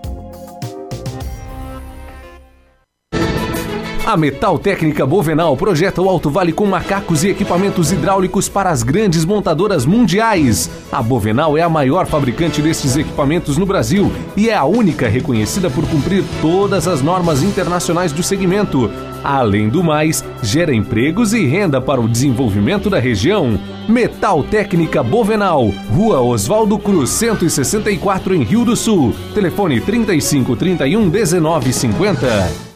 [4.09, 8.83] A Metal Técnica Bovenal projeta o Alto Vale com macacos e equipamentos hidráulicos para as
[8.83, 10.71] grandes montadoras mundiais.
[10.91, 15.69] A Bovenal é a maior fabricante destes equipamentos no Brasil e é a única reconhecida
[15.69, 18.91] por cumprir todas as normas internacionais do segmento.
[19.23, 23.61] Além do mais, gera empregos e renda para o desenvolvimento da região.
[23.87, 29.15] Metal Técnica Bovenal, Rua Oswaldo Cruz, 164 em Rio do Sul.
[29.35, 32.68] Telefone 35 31 19 50.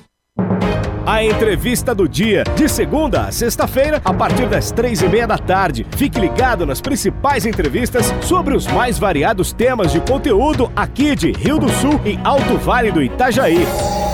[1.05, 5.37] A entrevista do dia, de segunda a sexta-feira, a partir das três e meia da
[5.37, 5.85] tarde.
[5.97, 11.59] Fique ligado nas principais entrevistas sobre os mais variados temas de conteúdo aqui de Rio
[11.59, 13.67] do Sul e Alto Vale do Itajaí.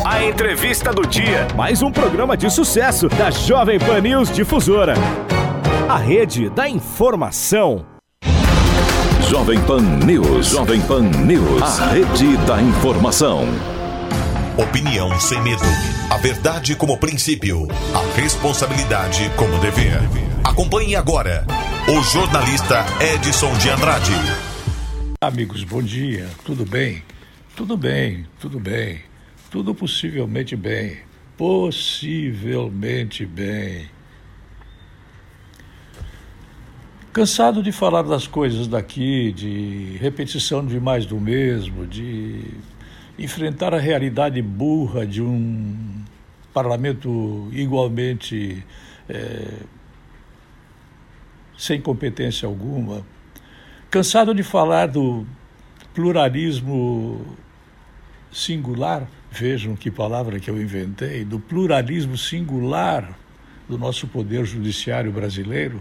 [0.03, 4.95] A entrevista do dia, mais um programa de sucesso da Jovem Pan News Difusora.
[5.91, 7.85] A rede da informação.
[9.29, 10.47] Jovem Pan News.
[10.47, 11.81] Jovem Pan News.
[11.81, 13.47] A rede da informação.
[14.59, 15.63] Opinião sem medo.
[16.11, 17.69] A verdade como princípio.
[17.95, 20.01] A responsabilidade como dever.
[20.43, 21.47] Acompanhe agora
[21.87, 24.11] o jornalista Edson de Andrade.
[25.21, 26.29] Amigos, bom dia.
[26.45, 27.05] Tudo bem?
[27.55, 29.03] Tudo bem, tudo bem.
[29.49, 30.99] Tudo possivelmente bem.
[31.37, 33.89] Possivelmente bem.
[37.13, 42.43] Cansado de falar das coisas daqui, de repetição de mais do mesmo, de
[43.19, 46.05] enfrentar a realidade burra de um
[46.55, 48.65] parlamento igualmente
[49.09, 49.55] é,
[51.57, 53.05] sem competência alguma,
[53.91, 55.27] cansado de falar do
[55.93, 57.37] pluralismo
[58.31, 63.19] singular, vejam que palavra que eu inventei, do pluralismo singular
[63.69, 65.81] do nosso poder judiciário brasileiro,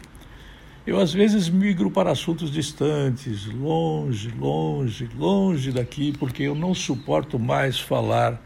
[0.87, 7.37] eu às vezes migro para assuntos distantes, longe, longe, longe daqui, porque eu não suporto
[7.37, 8.41] mais falar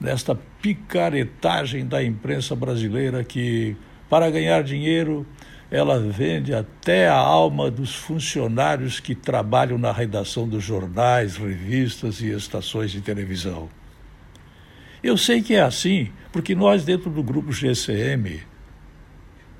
[0.00, 3.76] nesta picaretagem da imprensa brasileira que,
[4.10, 5.24] para ganhar dinheiro,
[5.70, 12.28] ela vende até a alma dos funcionários que trabalham na redação dos jornais, revistas e
[12.30, 13.68] estações de televisão.
[15.00, 18.42] Eu sei que é assim, porque nós, dentro do grupo GCM,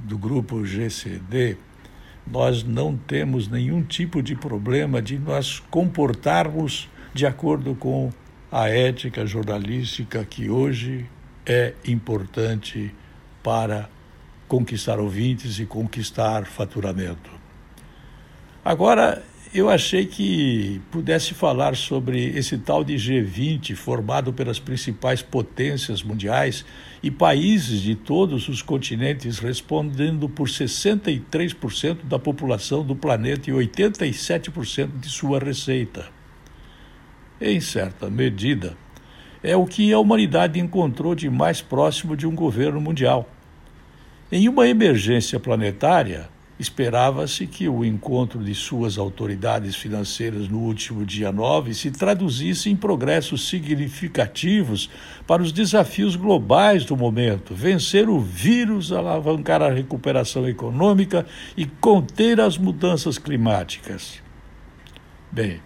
[0.00, 1.56] do grupo GCD,
[2.26, 8.10] nós não temos nenhum tipo de problema de nós comportarmos de acordo com
[8.50, 11.06] a ética jornalística que hoje
[11.46, 12.94] é importante
[13.42, 13.88] para
[14.48, 17.30] conquistar ouvintes e conquistar faturamento.
[18.64, 19.22] Agora,
[19.54, 26.64] eu achei que pudesse falar sobre esse tal de G20 formado pelas principais potências mundiais
[27.00, 34.98] e países de todos os continentes respondendo por 63% da população do planeta e 87%
[34.98, 36.08] de sua receita.
[37.40, 38.76] Em certa medida,
[39.40, 43.28] é o que a humanidade encontrou de mais próximo de um governo mundial.
[44.32, 51.32] Em uma emergência planetária, Esperava-se que o encontro de suas autoridades financeiras no último dia
[51.32, 54.88] 9 se traduzisse em progressos significativos
[55.26, 61.26] para os desafios globais do momento: vencer o vírus, alavancar a recuperação econômica
[61.56, 64.22] e conter as mudanças climáticas.
[65.32, 65.60] Bem,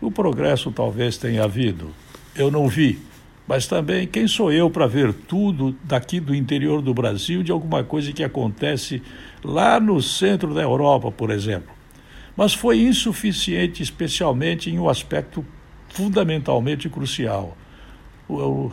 [0.00, 1.94] o progresso talvez tenha havido.
[2.34, 2.98] Eu não vi
[3.46, 7.84] mas também quem sou eu para ver tudo daqui do interior do Brasil de alguma
[7.84, 9.00] coisa que acontece
[9.46, 11.74] lá no centro da Europa, por exemplo.
[12.36, 15.44] Mas foi insuficiente, especialmente em um aspecto
[15.88, 17.56] fundamentalmente crucial:
[18.28, 18.72] o,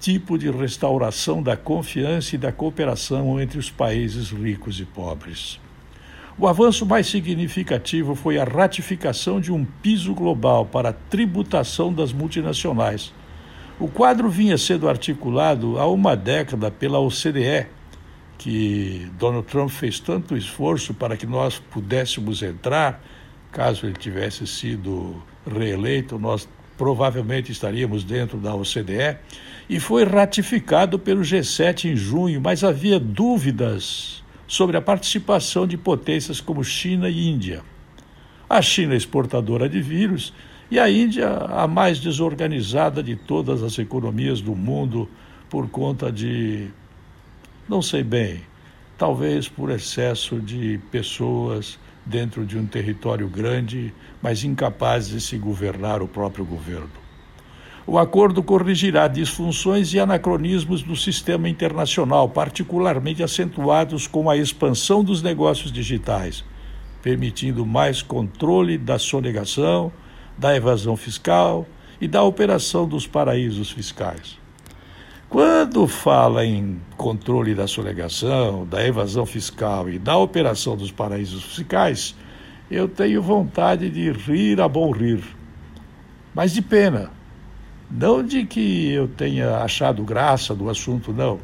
[0.00, 5.60] tipo de restauração da confiança e da cooperação entre os países ricos e pobres.
[6.38, 12.14] O avanço mais significativo foi a ratificação de um piso global para a tributação das
[12.14, 13.12] multinacionais
[13.80, 17.66] o quadro vinha sendo articulado há uma década pela OCDE,
[18.40, 23.04] que Donald Trump fez tanto esforço para que nós pudéssemos entrar,
[23.52, 29.18] caso ele tivesse sido reeleito, nós provavelmente estaríamos dentro da OCDE,
[29.68, 36.40] e foi ratificado pelo G7 em junho, mas havia dúvidas sobre a participação de potências
[36.40, 37.62] como China e Índia.
[38.48, 40.32] A China exportadora de vírus
[40.70, 45.06] e a Índia, a mais desorganizada de todas as economias do mundo,
[45.50, 46.70] por conta de,
[47.70, 48.40] não sei bem,
[48.98, 56.02] talvez por excesso de pessoas dentro de um território grande, mas incapazes de se governar
[56.02, 56.90] o próprio governo.
[57.86, 65.22] O acordo corrigirá disfunções e anacronismos do sistema internacional, particularmente acentuados com a expansão dos
[65.22, 66.44] negócios digitais,
[67.00, 69.92] permitindo mais controle da sonegação
[70.36, 71.68] da evasão fiscal
[72.00, 74.40] e da operação dos paraísos fiscais.
[75.30, 82.16] Quando fala em controle da sonegação, da evasão fiscal e da operação dos paraísos fiscais,
[82.68, 85.22] eu tenho vontade de rir a bom rir.
[86.34, 87.12] Mas de pena.
[87.88, 91.38] Não de que eu tenha achado graça do assunto, não.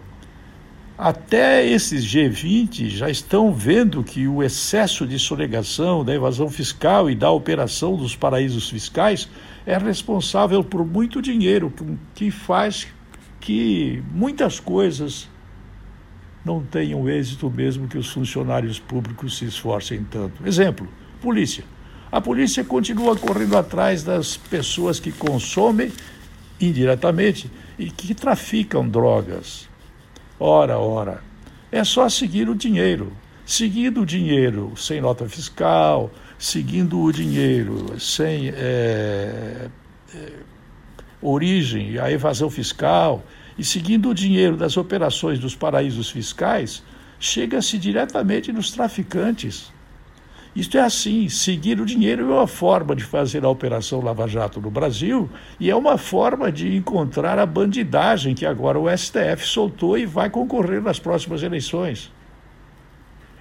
[0.99, 7.15] Até esses G20 já estão vendo que o excesso de sonegação, da evasão fiscal e
[7.15, 9.29] da operação dos paraísos fiscais
[9.65, 11.73] é responsável por muito dinheiro,
[12.17, 12.89] que faz
[13.47, 15.29] que muitas coisas
[16.45, 20.45] não tenham êxito mesmo que os funcionários públicos se esforcem tanto.
[20.45, 20.89] Exemplo,
[21.23, 21.63] polícia.
[22.11, 25.93] A polícia continua correndo atrás das pessoas que consomem
[26.61, 29.69] indiretamente e que traficam drogas
[30.41, 31.23] Ora, ora,
[31.71, 33.13] é só seguir o dinheiro.
[33.47, 39.69] Seguindo o dinheiro sem nota fiscal, seguindo o dinheiro sem é,
[40.13, 40.33] é,
[41.21, 43.25] origem, a evasão fiscal,
[43.59, 46.83] e seguindo o dinheiro das operações dos paraísos fiscais,
[47.19, 49.73] chega-se diretamente nos traficantes.
[50.55, 54.61] Isto é assim: seguir o dinheiro é uma forma de fazer a Operação Lava Jato
[54.61, 55.29] no Brasil
[55.61, 60.31] e é uma forma de encontrar a bandidagem que agora o STF soltou e vai
[60.31, 62.11] concorrer nas próximas eleições.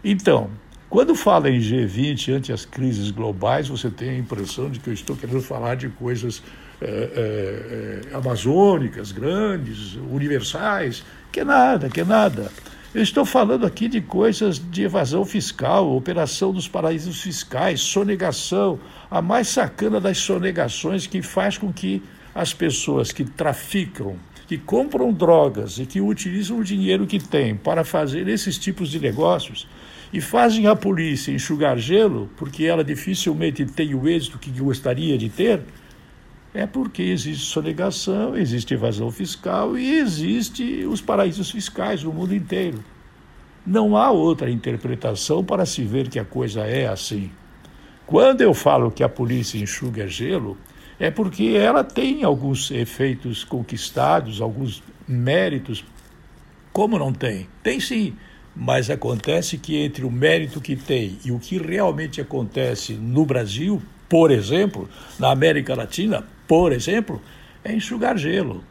[0.04, 0.50] Então,
[0.90, 4.94] quando fala em G20 ante as crises globais, você tem a impressão de que eu
[4.94, 6.44] estou querendo falar de coisas
[6.82, 12.52] é, é, é, amazônicas, grandes, universais, que é nada, que é nada.
[12.94, 18.80] Eu estou falando aqui de coisas de evasão fiscal, operação dos paraísos fiscais, sonegação,
[19.12, 22.02] a mais sacana das sonegações que faz com que
[22.34, 24.16] as pessoas que traficam,
[24.48, 29.00] que compram drogas e que utilizam o dinheiro que têm para fazer esses tipos de
[29.00, 29.68] negócios
[30.14, 35.28] e fazem a polícia enxugar gelo, porque ela dificilmente tem o êxito que gostaria de
[35.28, 35.62] ter,
[36.56, 42.82] é porque existe sonegação, existe evasão fiscal e existe os paraísos fiscais no mundo inteiro.
[43.68, 47.30] Não há outra interpretação para se ver que a coisa é assim.
[48.08, 50.58] Quando eu falo que a polícia enxuga gelo,
[50.98, 55.84] é porque ela tem alguns efeitos conquistados, alguns méritos.
[56.72, 57.50] Como não tem?
[57.62, 58.16] Tem sim,
[58.56, 63.82] mas acontece que entre o mérito que tem e o que realmente acontece no Brasil,
[64.08, 64.88] por exemplo,
[65.20, 67.22] na América Latina, por exemplo,
[67.64, 68.64] é enxugar gelo.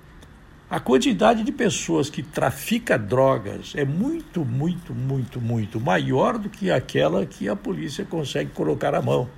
[0.70, 6.70] A quantidade de pessoas que trafica drogas é muito, muito, muito, muito maior do que
[6.70, 9.28] aquela que a polícia consegue colocar a mão.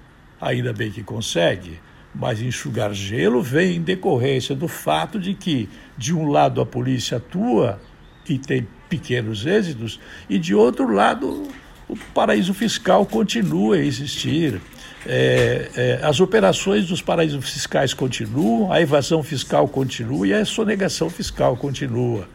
[0.41, 1.81] ainda bem que consegue,
[2.15, 7.17] mas enxugar gelo vem em decorrência do fato de que, de um lado, a polícia
[7.17, 7.81] atua
[8.29, 11.49] e tem pequenos êxitos, e de outro lado,
[11.89, 14.61] o paraíso fiscal continua a existir.
[15.09, 21.09] É, é, as operações dos paraísos fiscais continuam, a evasão fiscal continua e a sonegação
[21.09, 22.29] fiscal continua.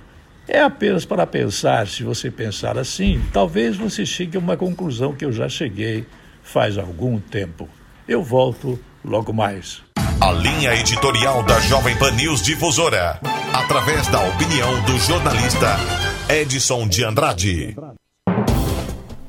[0.48, 5.24] É apenas para pensar, se você pensar assim, talvez você chegue a uma conclusão que
[5.24, 6.06] eu já cheguei
[6.44, 7.70] faz algum tempo.
[8.08, 9.82] Eu volto logo mais.
[10.20, 13.20] A linha editorial da Jovem Pan News Difusora,
[13.54, 15.78] através da opinião do jornalista
[16.30, 17.76] Edson de Andrade.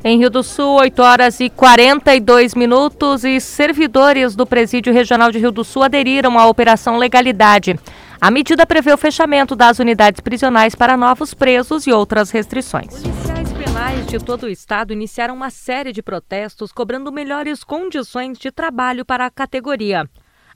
[0.05, 5.39] Em Rio do Sul, 8 horas e 42 minutos e servidores do Presídio Regional de
[5.39, 7.79] Rio do Sul aderiram à Operação Legalidade.
[8.21, 13.01] A medida prevê o fechamento das unidades prisionais para novos presos e outras restrições.
[13.01, 18.51] Policiais penais de todo o estado iniciaram uma série de protestos cobrando melhores condições de
[18.51, 20.11] trabalho para a categoria.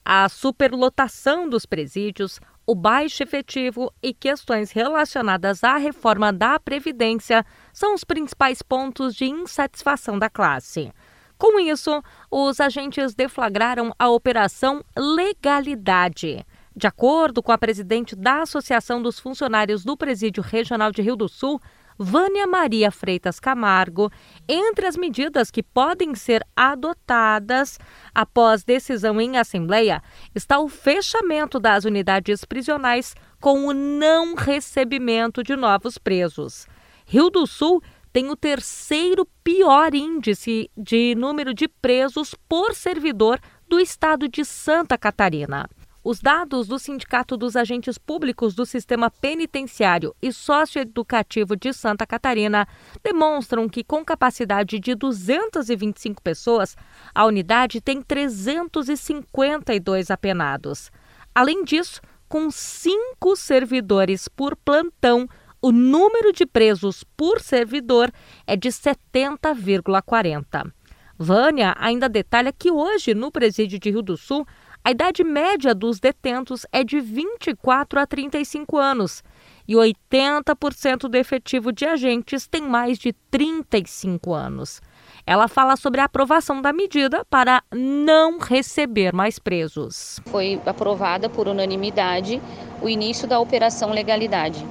[0.04, 7.46] A superlotação dos presídios, o baixo efetivo e questões relacionadas à reforma da Previdência
[7.76, 10.90] são os principais pontos de insatisfação da classe.
[11.36, 16.42] Com isso, os agentes deflagraram a Operação Legalidade.
[16.74, 21.28] De acordo com a presidente da Associação dos Funcionários do Presídio Regional de Rio do
[21.28, 21.60] Sul,
[21.98, 24.10] Vânia Maria Freitas Camargo,
[24.48, 27.78] entre as medidas que podem ser adotadas
[28.14, 30.02] após decisão em Assembleia
[30.34, 36.66] está o fechamento das unidades prisionais com o não recebimento de novos presos.
[37.08, 37.80] Rio do Sul
[38.12, 43.38] tem o terceiro pior índice de número de presos por servidor
[43.68, 45.70] do estado de Santa Catarina.
[46.02, 52.66] Os dados do Sindicato dos Agentes Públicos do Sistema Penitenciário e Socioeducativo de Santa Catarina
[53.04, 56.76] demonstram que, com capacidade de 225 pessoas,
[57.14, 60.90] a unidade tem 352 apenados.
[61.32, 65.28] Além disso, com cinco servidores por plantão,
[65.66, 68.12] o número de presos por servidor
[68.46, 70.72] é de 70,40.
[71.18, 74.46] Vânia ainda detalha que hoje, no presídio de Rio do Sul,
[74.84, 79.24] a idade média dos detentos é de 24 a 35 anos
[79.66, 84.80] e 80% do efetivo de agentes tem mais de 35 anos.
[85.26, 90.20] Ela fala sobre a aprovação da medida para não receber mais presos.
[90.26, 92.40] Foi aprovada por unanimidade
[92.80, 94.64] o início da operação legalidade.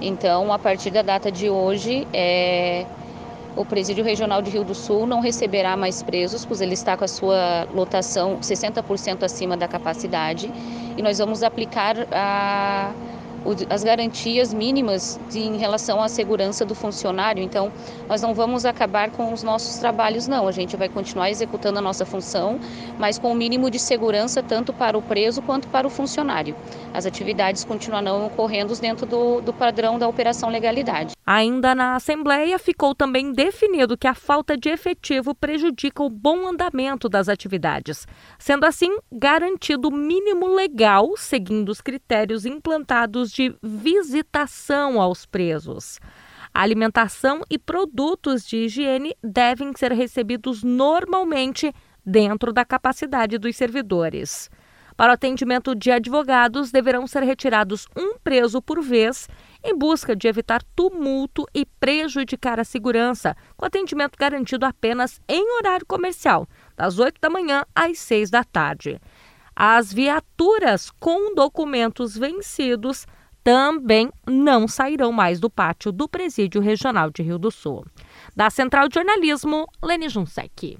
[0.00, 2.86] Então, a partir da data de hoje, é,
[3.56, 7.04] o Presídio Regional de Rio do Sul não receberá mais presos, pois ele está com
[7.04, 10.50] a sua lotação 60% acima da capacidade.
[10.96, 12.92] E nós vamos aplicar a
[13.70, 17.42] as garantias mínimas de, em relação à segurança do funcionário.
[17.42, 17.72] Então,
[18.08, 20.48] nós não vamos acabar com os nossos trabalhos, não.
[20.48, 22.58] A gente vai continuar executando a nossa função,
[22.98, 26.54] mas com o mínimo de segurança tanto para o preso quanto para o funcionário.
[26.92, 31.14] As atividades continuarão ocorrendo dentro do, do padrão da Operação Legalidade.
[31.26, 37.08] Ainda na Assembleia, ficou também definido que a falta de efetivo prejudica o bom andamento
[37.08, 38.06] das atividades,
[38.38, 45.98] sendo assim garantido o mínimo legal, seguindo os critérios implantados de visitação aos presos.
[46.52, 51.72] Alimentação e produtos de higiene devem ser recebidos normalmente
[52.04, 54.50] dentro da capacidade dos servidores.
[54.98, 59.28] Para o atendimento de advogados, deverão ser retirados um preso por vez,
[59.62, 65.86] em busca de evitar tumulto e prejudicar a segurança, com atendimento garantido apenas em horário
[65.86, 69.00] comercial, das 8 da manhã às 6 da tarde.
[69.54, 73.06] As viaturas com documentos vencidos
[73.48, 77.82] também não sairão mais do pátio do Presídio Regional de Rio do Sul.
[78.36, 80.78] Da Central de Jornalismo, Lene Junsec.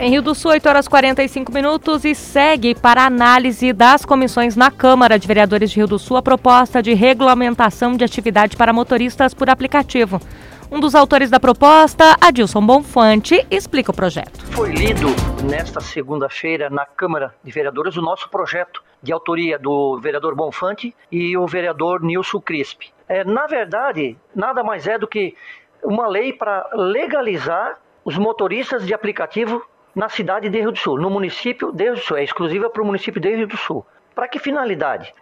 [0.00, 4.70] Em Rio do Sul, 8 horas 45 minutos e segue para análise das comissões na
[4.70, 9.34] Câmara de Vereadores de Rio do Sul a proposta de regulamentação de atividade para motoristas
[9.34, 10.22] por aplicativo.
[10.70, 14.42] Um dos autores da proposta, Adilson Bonfante, explica o projeto.
[14.52, 15.08] Foi lido
[15.44, 21.36] nesta segunda-feira na Câmara de Vereadores o nosso projeto de autoria do vereador Bonfante e
[21.36, 22.92] o vereador Nilson Crispi.
[23.08, 25.36] É, na verdade, nada mais é do que
[25.82, 31.10] uma lei para legalizar os motoristas de aplicativo na cidade de Rio do Sul, no
[31.10, 33.84] município de Rio do Sul, é exclusiva para o município de Rio do Sul.
[34.14, 35.14] Para que finalidade?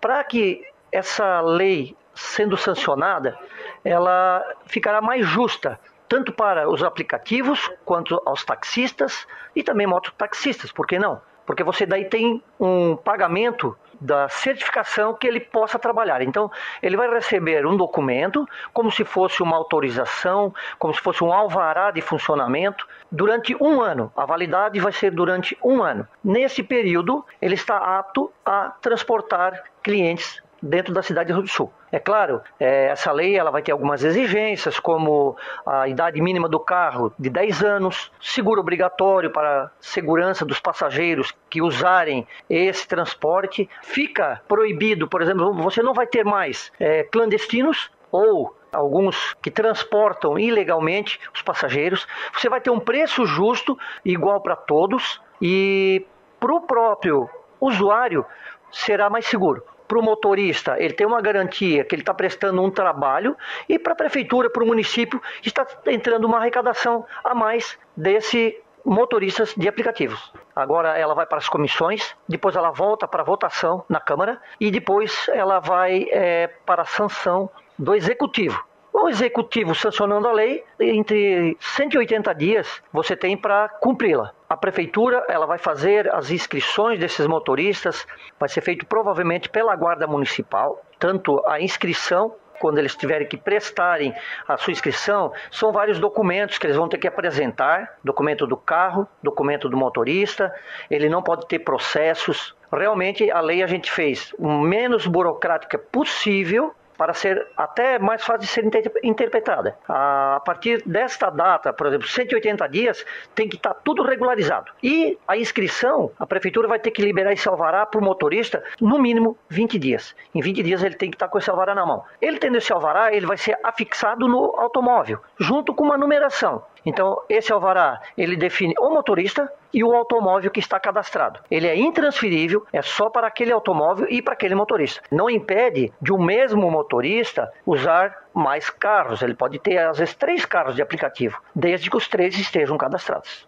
[0.00, 3.38] Para que essa lei sendo sancionada,
[3.84, 5.78] ela ficará mais justa,
[6.08, 11.20] tanto para os aplicativos quanto aos taxistas e também mototaxistas, por que não?
[11.46, 16.20] Porque você daí tem um pagamento da certificação que ele possa trabalhar.
[16.20, 16.50] Então,
[16.82, 21.90] ele vai receber um documento como se fosse uma autorização, como se fosse um alvará
[21.90, 24.12] de funcionamento durante um ano.
[24.16, 26.06] A validade vai ser durante um ano.
[26.22, 31.72] Nesse período, ele está apto a transportar clientes dentro da cidade do Sul.
[31.90, 36.60] É claro, é, essa lei ela vai ter algumas exigências, como a idade mínima do
[36.60, 43.68] carro de 10 anos, seguro obrigatório para segurança dos passageiros que usarem esse transporte.
[43.82, 50.38] Fica proibido, por exemplo, você não vai ter mais é, clandestinos ou alguns que transportam
[50.38, 52.06] ilegalmente os passageiros.
[52.34, 56.04] Você vai ter um preço justo, igual para todos, e
[56.38, 57.28] para o próprio
[57.60, 58.24] usuário
[58.70, 62.70] será mais seguro para o motorista, ele tem uma garantia que ele está prestando um
[62.70, 63.36] trabalho,
[63.68, 69.52] e para a prefeitura, para o município, está entrando uma arrecadação a mais desse motoristas
[69.56, 70.32] de aplicativos.
[70.54, 75.28] Agora ela vai para as comissões, depois ela volta para votação na Câmara e depois
[75.28, 78.64] ela vai é, para a sanção do Executivo.
[78.98, 84.32] O executivo sancionando a lei, entre 180 dias você tem para cumpri-la.
[84.48, 88.06] A prefeitura ela vai fazer as inscrições desses motoristas,
[88.40, 94.14] vai ser feito provavelmente pela guarda municipal, tanto a inscrição quando eles tiverem que prestarem
[94.48, 99.06] a sua inscrição, são vários documentos que eles vão ter que apresentar: documento do carro,
[99.22, 100.50] documento do motorista,
[100.90, 102.56] ele não pode ter processos.
[102.72, 108.40] Realmente a lei a gente fez o menos burocrática possível para ser até mais fácil
[108.40, 108.64] de ser
[109.02, 109.76] interpretada.
[109.88, 114.72] A partir desta data, por exemplo, 180 dias, tem que estar tá tudo regularizado.
[114.82, 118.98] E a inscrição, a prefeitura vai ter que liberar esse alvará para o motorista no
[118.98, 120.14] mínimo 20 dias.
[120.34, 122.04] Em 20 dias ele tem que estar tá com esse alvará na mão.
[122.20, 126.62] Ele tendo esse alvará, ele vai ser afixado no automóvel, junto com uma numeração.
[126.86, 131.40] Então, esse alvará, ele define o motorista e o automóvel que está cadastrado.
[131.50, 135.02] Ele é intransferível, é só para aquele automóvel e para aquele motorista.
[135.10, 139.20] Não impede de um mesmo motorista usar mais carros.
[139.20, 143.45] Ele pode ter, às vezes, três carros de aplicativo, desde que os três estejam cadastrados.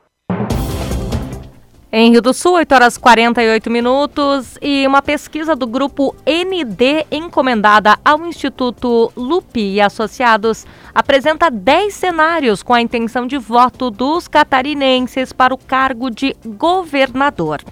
[1.91, 7.97] Em Rio do Sul, 8 horas 48 minutos, e uma pesquisa do grupo ND encomendada
[8.05, 15.33] ao Instituto Lupi e Associados apresenta 10 cenários com a intenção de voto dos catarinenses
[15.33, 17.63] para o cargo de governador.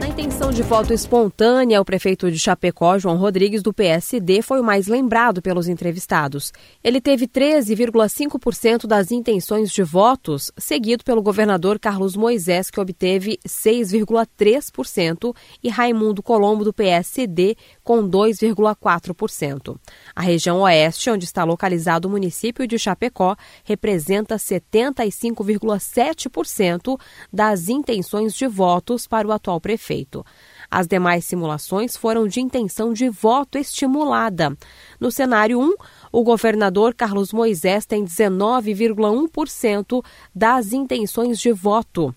[0.00, 4.64] Na intenção de voto espontânea, o prefeito de Chapecó, João Rodrigues, do PSD, foi o
[4.64, 6.54] mais lembrado pelos entrevistados.
[6.82, 15.36] Ele teve 13,5% das intenções de votos, seguido pelo governador Carlos Moisés, que obteve 6,3%,
[15.62, 19.76] e Raimundo Colombo, do PSD, com 2,4%.
[20.16, 26.98] A região oeste, onde está localizado o município de Chapecó, representa 75,7%
[27.30, 30.24] das intenções de votos para o atual prefeito prefeito.
[30.70, 34.56] As demais simulações foram de intenção de voto estimulada.
[35.00, 35.74] No cenário 1,
[36.12, 42.14] o governador Carlos Moisés tem 19,1% das intenções de voto.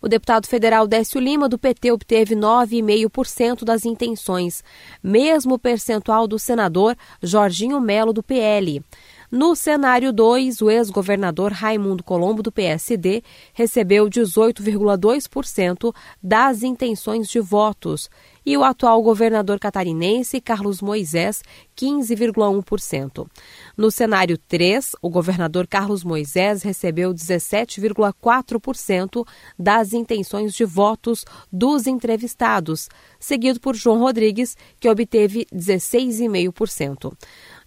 [0.00, 4.62] O deputado federal Décio Lima, do PT, obteve 9,5% das intenções,
[5.02, 8.84] mesmo percentual do senador Jorginho Melo, do PL.
[9.30, 13.22] No cenário 2, o ex-governador Raimundo Colombo, do PSD,
[13.52, 18.08] recebeu 18,2% das intenções de votos
[18.46, 21.42] e o atual governador catarinense, Carlos Moisés,
[21.76, 23.26] 15,1%.
[23.76, 29.26] No cenário 3, o governador Carlos Moisés recebeu 17,4%
[29.58, 37.12] das intenções de votos dos entrevistados, seguido por João Rodrigues, que obteve 16,5%.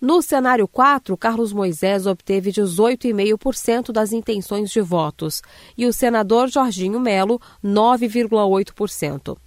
[0.01, 5.41] No cenário 4, Carlos Moisés obteve 18,5% das intenções de votos
[5.77, 9.37] e o senador Jorginho Melo, 9,8%.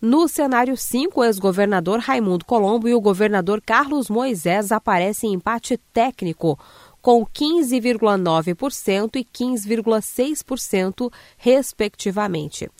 [0.00, 5.78] No cenário 5, o ex-governador Raimundo Colombo e o governador Carlos Moisés aparecem em empate
[5.94, 6.58] técnico,
[7.00, 12.70] com 15,9% e 15,6%, respectivamente.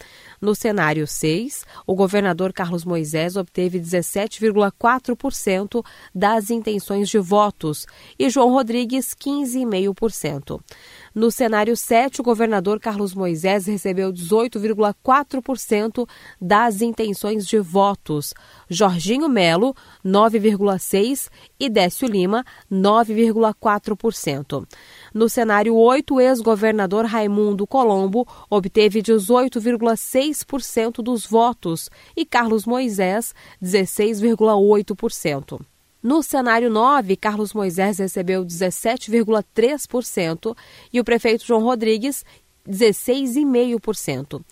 [0.40, 7.86] No cenário 6, o governador Carlos Moisés obteve 17,4% das intenções de votos
[8.18, 10.60] e João Rodrigues 15,5%.
[11.14, 16.08] No cenário 7, o governador Carlos Moisés recebeu 18,4%
[16.40, 18.34] das intenções de votos,
[18.68, 24.66] Jorginho Melo, 9,6% e Décio Lima, 9,4%.
[25.14, 35.60] No cenário 8, o ex-governador Raimundo Colombo obteve 18,6% dos votos e Carlos Moisés, 16,8%.
[36.02, 40.56] No cenário 9, Carlos Moisés recebeu 17,3%
[40.92, 42.24] e o prefeito João Rodrigues
[42.68, 44.42] 16,5%.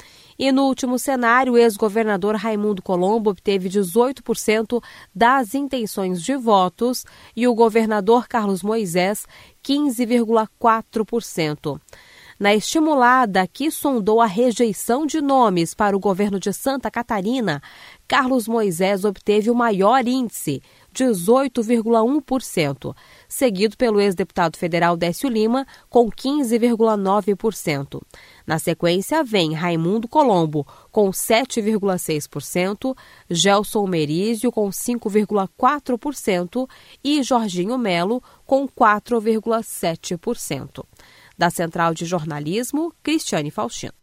[0.45, 4.82] E no último cenário, o ex-governador Raimundo Colombo obteve 18%
[5.14, 7.05] das intenções de votos
[7.36, 9.24] e o governador Carlos Moisés
[9.62, 11.80] 15,4%.
[12.40, 17.62] Na estimulada que sondou a rejeição de nomes para o governo de Santa Catarina,
[18.09, 20.61] Carlos Moisés obteve o maior índice,
[20.93, 22.97] 18,1%,
[23.33, 28.03] seguido pelo ex-deputado federal Décio Lima, com 15,9%.
[28.47, 32.95] Na sequência, vem Raimundo Colombo, com 7,6%,
[33.30, 36.68] Gelson Merizio, com 5,4%
[37.03, 40.85] e Jorginho Melo, com 4,7%.
[41.39, 44.02] Da Central de Jornalismo, Cristiane Faustino.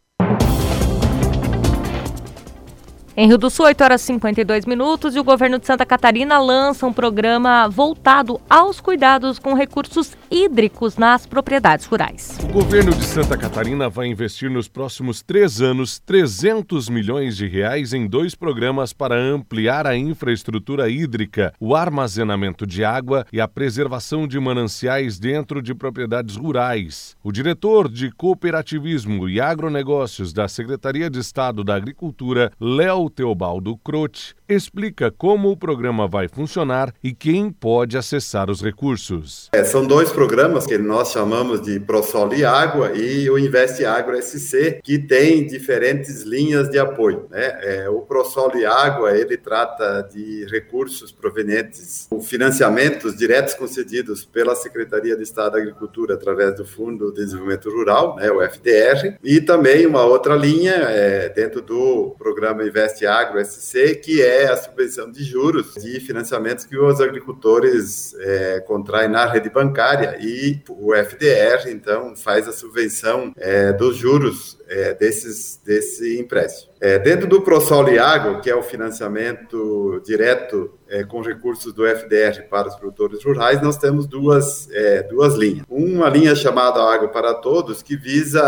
[3.16, 6.38] Em Rio do Sul, 8 horas e 52 minutos, e o governo de Santa Catarina
[6.38, 12.38] lança um programa voltado aos cuidados com recursos hídricos nas propriedades rurais.
[12.44, 17.92] O governo de Santa Catarina vai investir nos próximos três anos 300 milhões de reais
[17.92, 24.26] em dois programas para ampliar a infraestrutura hídrica, o armazenamento de água e a preservação
[24.26, 27.16] de mananciais dentro de propriedades rurais.
[27.24, 34.34] O diretor de Cooperativismo e Agronegócios da Secretaria de Estado da Agricultura, Léo Teobaldo Crote
[34.48, 39.48] explica como o programa vai funcionar e quem pode acessar os recursos.
[39.52, 44.20] É, são dois programas que nós chamamos de ProSol e Água e o Investe Agro
[44.20, 47.26] SC, que tem diferentes linhas de apoio.
[47.30, 47.58] Né?
[47.62, 55.16] É, o ProSol e Água, ele trata de recursos provenientes, financiamentos diretos concedidos pela Secretaria
[55.16, 59.86] de Estado da Agricultura através do Fundo de Desenvolvimento Rural, né, o FDR, e também
[59.86, 65.22] uma outra linha é, dentro do programa Investe Agro SC, que é a subvenção de
[65.24, 72.14] juros de financiamentos que os agricultores é, contraem na rede bancária e o FDR, então,
[72.16, 76.72] faz a subvenção é, dos juros é, desses, desse empréstimo.
[76.80, 82.42] É, dentro do ProSol Agro, que é o financiamento direto é, com recursos do FDR
[82.50, 85.64] para os produtores rurais, nós temos duas, é, duas linhas.
[85.70, 88.42] Uma linha chamada Água para Todos, que visa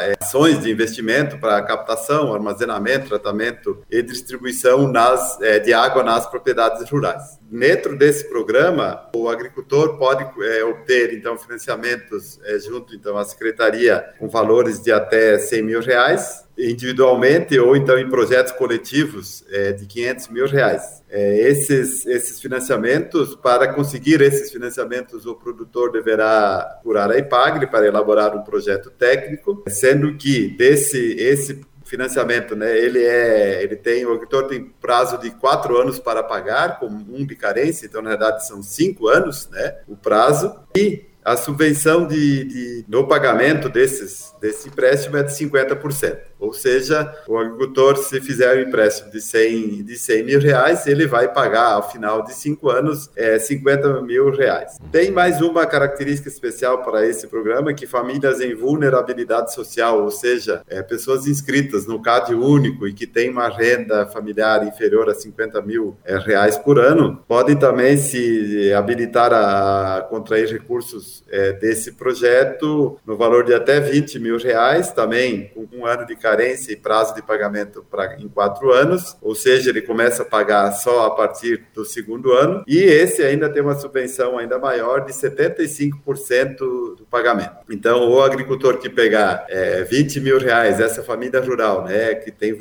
[0.00, 6.26] é, ações de investimento para captação, armazenamento, tratamento e distribuição nas, é, de água nas
[6.26, 7.38] propriedades rurais.
[7.50, 14.26] Dentro desse programa, o agricultor pode é, obter então financiamentos junto então à secretaria com
[14.26, 20.28] valores de até 100 mil reais individualmente ou então em projetos coletivos é, de 500
[20.28, 21.02] mil reais.
[21.08, 27.86] É, esses, esses financiamentos, para conseguir esses financiamentos, o produtor deverá curar a IPAGRE para
[27.86, 34.12] elaborar um projeto técnico, sendo que desse esse financiamento, né, ele é, ele tem, o
[34.12, 38.46] agricultor tem prazo de quatro anos para pagar, com um de carência, então na verdade
[38.46, 44.68] são cinco anos, né, o prazo, e a subvenção de, de, no pagamento desses, desse
[44.68, 46.18] empréstimo é de 50%.
[46.42, 51.06] Ou seja, o agricultor, se fizer um empréstimo de 100, de 100 mil reais, ele
[51.06, 54.76] vai pagar, ao final de cinco anos, é, 50 mil reais.
[54.90, 60.62] Tem mais uma característica especial para esse programa, que famílias em vulnerabilidade social, ou seja,
[60.68, 65.62] é, pessoas inscritas no CAD único e que têm uma renda familiar inferior a 50
[65.62, 72.98] mil é, reais por ano, podem também se habilitar a contrair recursos é, desse projeto
[73.06, 77.14] no valor de até 20 mil reais, também com um ano de carência e prazo
[77.14, 81.64] de pagamento pra, em quatro anos, ou seja, ele começa a pagar só a partir
[81.74, 87.52] do segundo ano, e esse ainda tem uma subvenção ainda maior de 75% do pagamento.
[87.70, 92.56] Então, o agricultor que pegar é, 20 mil reais, essa família rural, né, que tem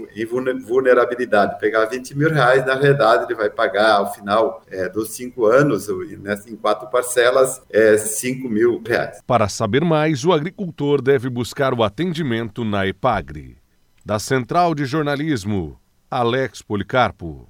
[0.65, 5.45] vulnerabilidade, pegar 20 mil reais, na realidade ele vai pagar ao final é, dos cinco
[5.45, 9.19] anos, em quatro parcelas, é, 5 mil reais.
[9.25, 13.60] Para saber mais, o agricultor deve buscar o atendimento na EPAGRE.
[14.03, 15.77] Da Central de Jornalismo,
[16.09, 17.47] Alex Policarpo.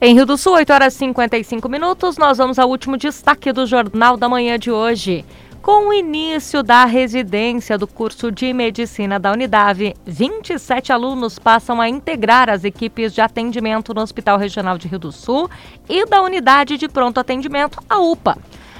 [0.00, 3.66] Em Rio do Sul, 8 horas e 55 minutos, nós vamos ao último destaque do
[3.66, 5.26] Jornal da Manhã de hoje.
[5.60, 11.86] Com o início da residência do curso de medicina da Unidade, 27 alunos passam a
[11.86, 15.50] integrar as equipes de atendimento no Hospital Regional de Rio do Sul
[15.86, 18.38] e da Unidade de Pronto Atendimento, a UPA.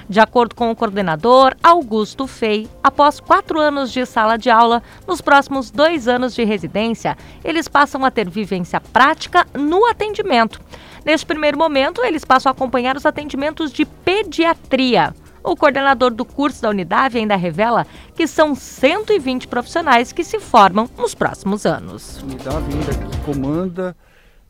[0.08, 5.20] De acordo com o coordenador Augusto Fei, após quatro anos de sala de aula, nos
[5.20, 10.60] próximos dois anos de residência, eles passam a ter vivência prática no atendimento.
[11.04, 15.14] Neste primeiro momento, eles passam a acompanhar os atendimentos de pediatria.
[15.42, 20.88] O coordenador do curso da unidade ainda revela que são 120 profissionais que se formam
[20.96, 22.18] nos próximos anos.
[22.18, 23.96] A unidade ainda que comanda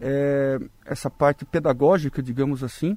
[0.00, 2.96] é, essa parte pedagógica, digamos assim,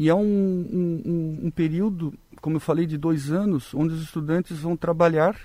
[0.00, 4.60] e é um, um, um período, como eu falei, de dois anos, onde os estudantes
[4.60, 5.36] vão trabalhar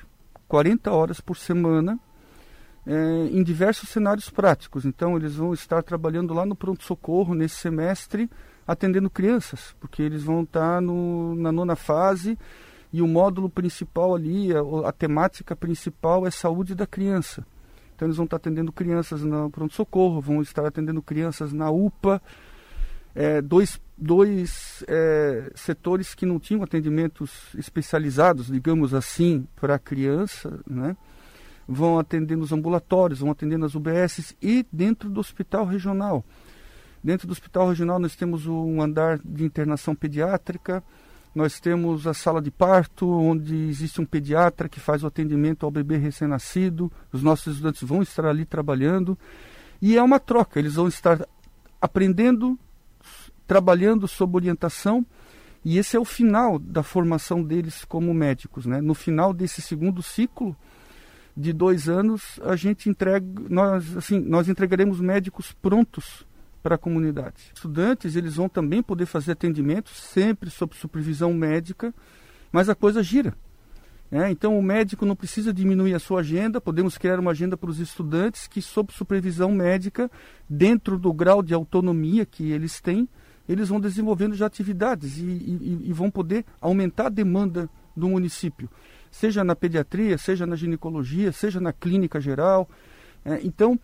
[0.47, 1.99] 40 horas por semana
[2.88, 4.86] é, em diversos cenários práticos.
[4.86, 8.30] Então, eles vão estar trabalhando lá no pronto-socorro nesse semestre,
[8.66, 12.39] atendendo crianças, porque eles vão estar no, na nona fase
[12.93, 17.45] e o módulo principal ali, a, a temática principal é saúde da criança.
[17.93, 22.22] Então, eles vão estar atendendo crianças no pronto-socorro, vão estar atendendo crianças na UPA,
[23.14, 30.60] é, dois, dois é, setores que não tinham atendimentos especializados, digamos assim, para a criança,
[30.68, 30.96] né?
[31.68, 36.24] vão atender nos ambulatórios, vão atender nas UBSs e dentro do hospital regional.
[37.04, 40.84] Dentro do hospital regional nós temos um andar de internação pediátrica,
[41.34, 45.72] nós temos a sala de parto, onde existe um pediatra que faz o atendimento ao
[45.72, 46.89] bebê recém-nascido.
[47.12, 49.18] Os nossos estudantes vão estar ali trabalhando.
[49.82, 51.28] E é uma troca, eles vão estar
[51.82, 52.58] aprendendo,
[53.48, 55.06] trabalhando sob orientação.
[55.64, 58.66] E esse é o final da formação deles como médicos.
[58.66, 58.82] Né?
[58.82, 60.56] No final desse segundo ciclo,
[61.36, 66.26] de dois anos, a gente entrega, nós, assim, nós entregaremos médicos prontos
[66.64, 67.52] para a comunidade.
[67.54, 71.93] Estudantes, eles vão também poder fazer atendimento, sempre sob supervisão médica,
[72.52, 73.36] mas a coisa gira.
[74.12, 77.70] É, então, o médico não precisa diminuir a sua agenda, podemos criar uma agenda para
[77.70, 80.10] os estudantes que, sob supervisão médica,
[80.50, 83.10] dentro do grau de autonomia que eles têm,
[83.48, 88.70] eles vão desenvolvendo já atividades e, e, e vão poder aumentar a demanda do município
[89.16, 92.70] seja na pediatria, seja na ginecologia, seja na clínica geral.
[93.24, 93.80] É, então,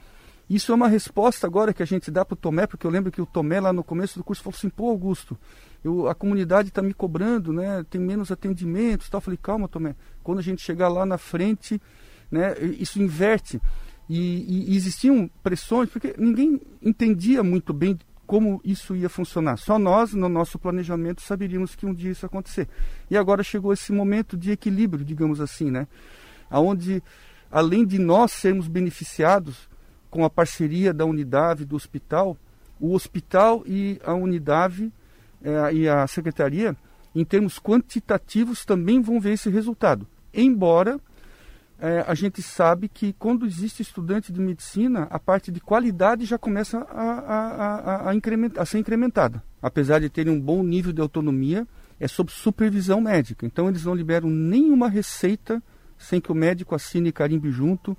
[0.49, 3.09] isso é uma resposta agora que a gente dá para o Tomé, porque eu lembro
[3.09, 5.37] que o Tomé lá no começo do curso falou assim, pô Augusto,
[5.81, 9.19] eu, a comunidade está me cobrando, né, tem menos atendimentos tal.
[9.19, 11.81] Eu falei, calma Tomé, quando a gente chegar lá na frente,
[12.29, 13.61] né, isso inverte.
[14.09, 17.97] E, e, existiam pressões, porque ninguém entendia muito bem
[18.31, 19.57] como isso ia funcionar.
[19.57, 22.65] Só nós, no nosso planejamento, saberíamos que um dia isso ia acontecer.
[23.09, 25.85] E agora chegou esse momento de equilíbrio, digamos assim, né?
[26.49, 27.03] Onde,
[27.51, 29.69] além de nós sermos beneficiados
[30.09, 32.37] com a parceria da unidade do hospital,
[32.79, 34.93] o hospital e a unidade
[35.43, 36.73] é, e a secretaria,
[37.13, 40.07] em termos quantitativos, também vão ver esse resultado.
[40.33, 41.01] Embora
[41.81, 46.37] é, a gente sabe que quando existe estudante de medicina, a parte de qualidade já
[46.37, 49.43] começa a, a, a, a, ser incrementada.
[49.59, 51.67] Apesar de terem um bom nível de autonomia,
[51.99, 53.47] é sob supervisão médica.
[53.47, 55.61] Então eles não liberam nenhuma receita
[55.97, 57.97] sem que o médico assine e carimbe junto,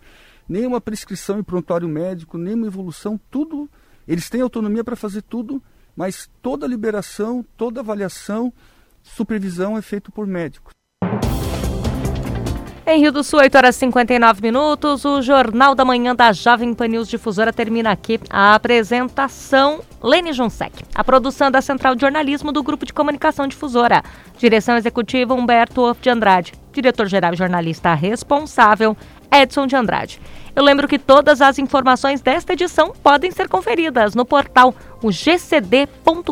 [0.49, 3.69] nenhuma prescrição em prontuário médico, nenhuma evolução, tudo.
[4.07, 5.61] Eles têm autonomia para fazer tudo,
[5.97, 8.53] mas toda liberação, toda avaliação,
[9.03, 10.73] supervisão é feito por médicos.
[12.85, 16.75] Em Rio do Sul, 8 horas e 59 minutos, o Jornal da Manhã da Jovem
[16.75, 18.19] Pan News Difusora termina aqui.
[18.29, 20.83] A apresentação, Lene Jonsec.
[20.93, 24.03] A produção da Central de Jornalismo do Grupo de Comunicação Difusora.
[24.37, 26.55] Direção Executiva, Humberto Wolff de Andrade.
[26.73, 28.97] Diretor-Geral e Jornalista Responsável,
[29.31, 30.21] Edson de Andrade.
[30.55, 36.25] Eu lembro que todas as informações desta edição podem ser conferidas no portal gcd.com.br.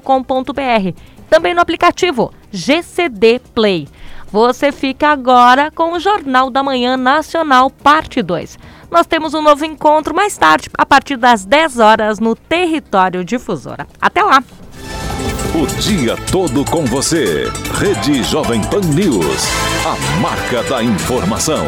[1.28, 3.86] Também no aplicativo GCD Play.
[4.33, 8.59] Você fica agora com o Jornal da Manhã Nacional, parte 2.
[8.91, 13.87] Nós temos um novo encontro mais tarde, a partir das 10 horas, no Território Difusora.
[14.01, 14.43] Até lá!
[15.53, 17.51] O dia todo com você.
[17.78, 19.49] Rede Jovem Pan News.
[19.85, 21.66] A marca da informação.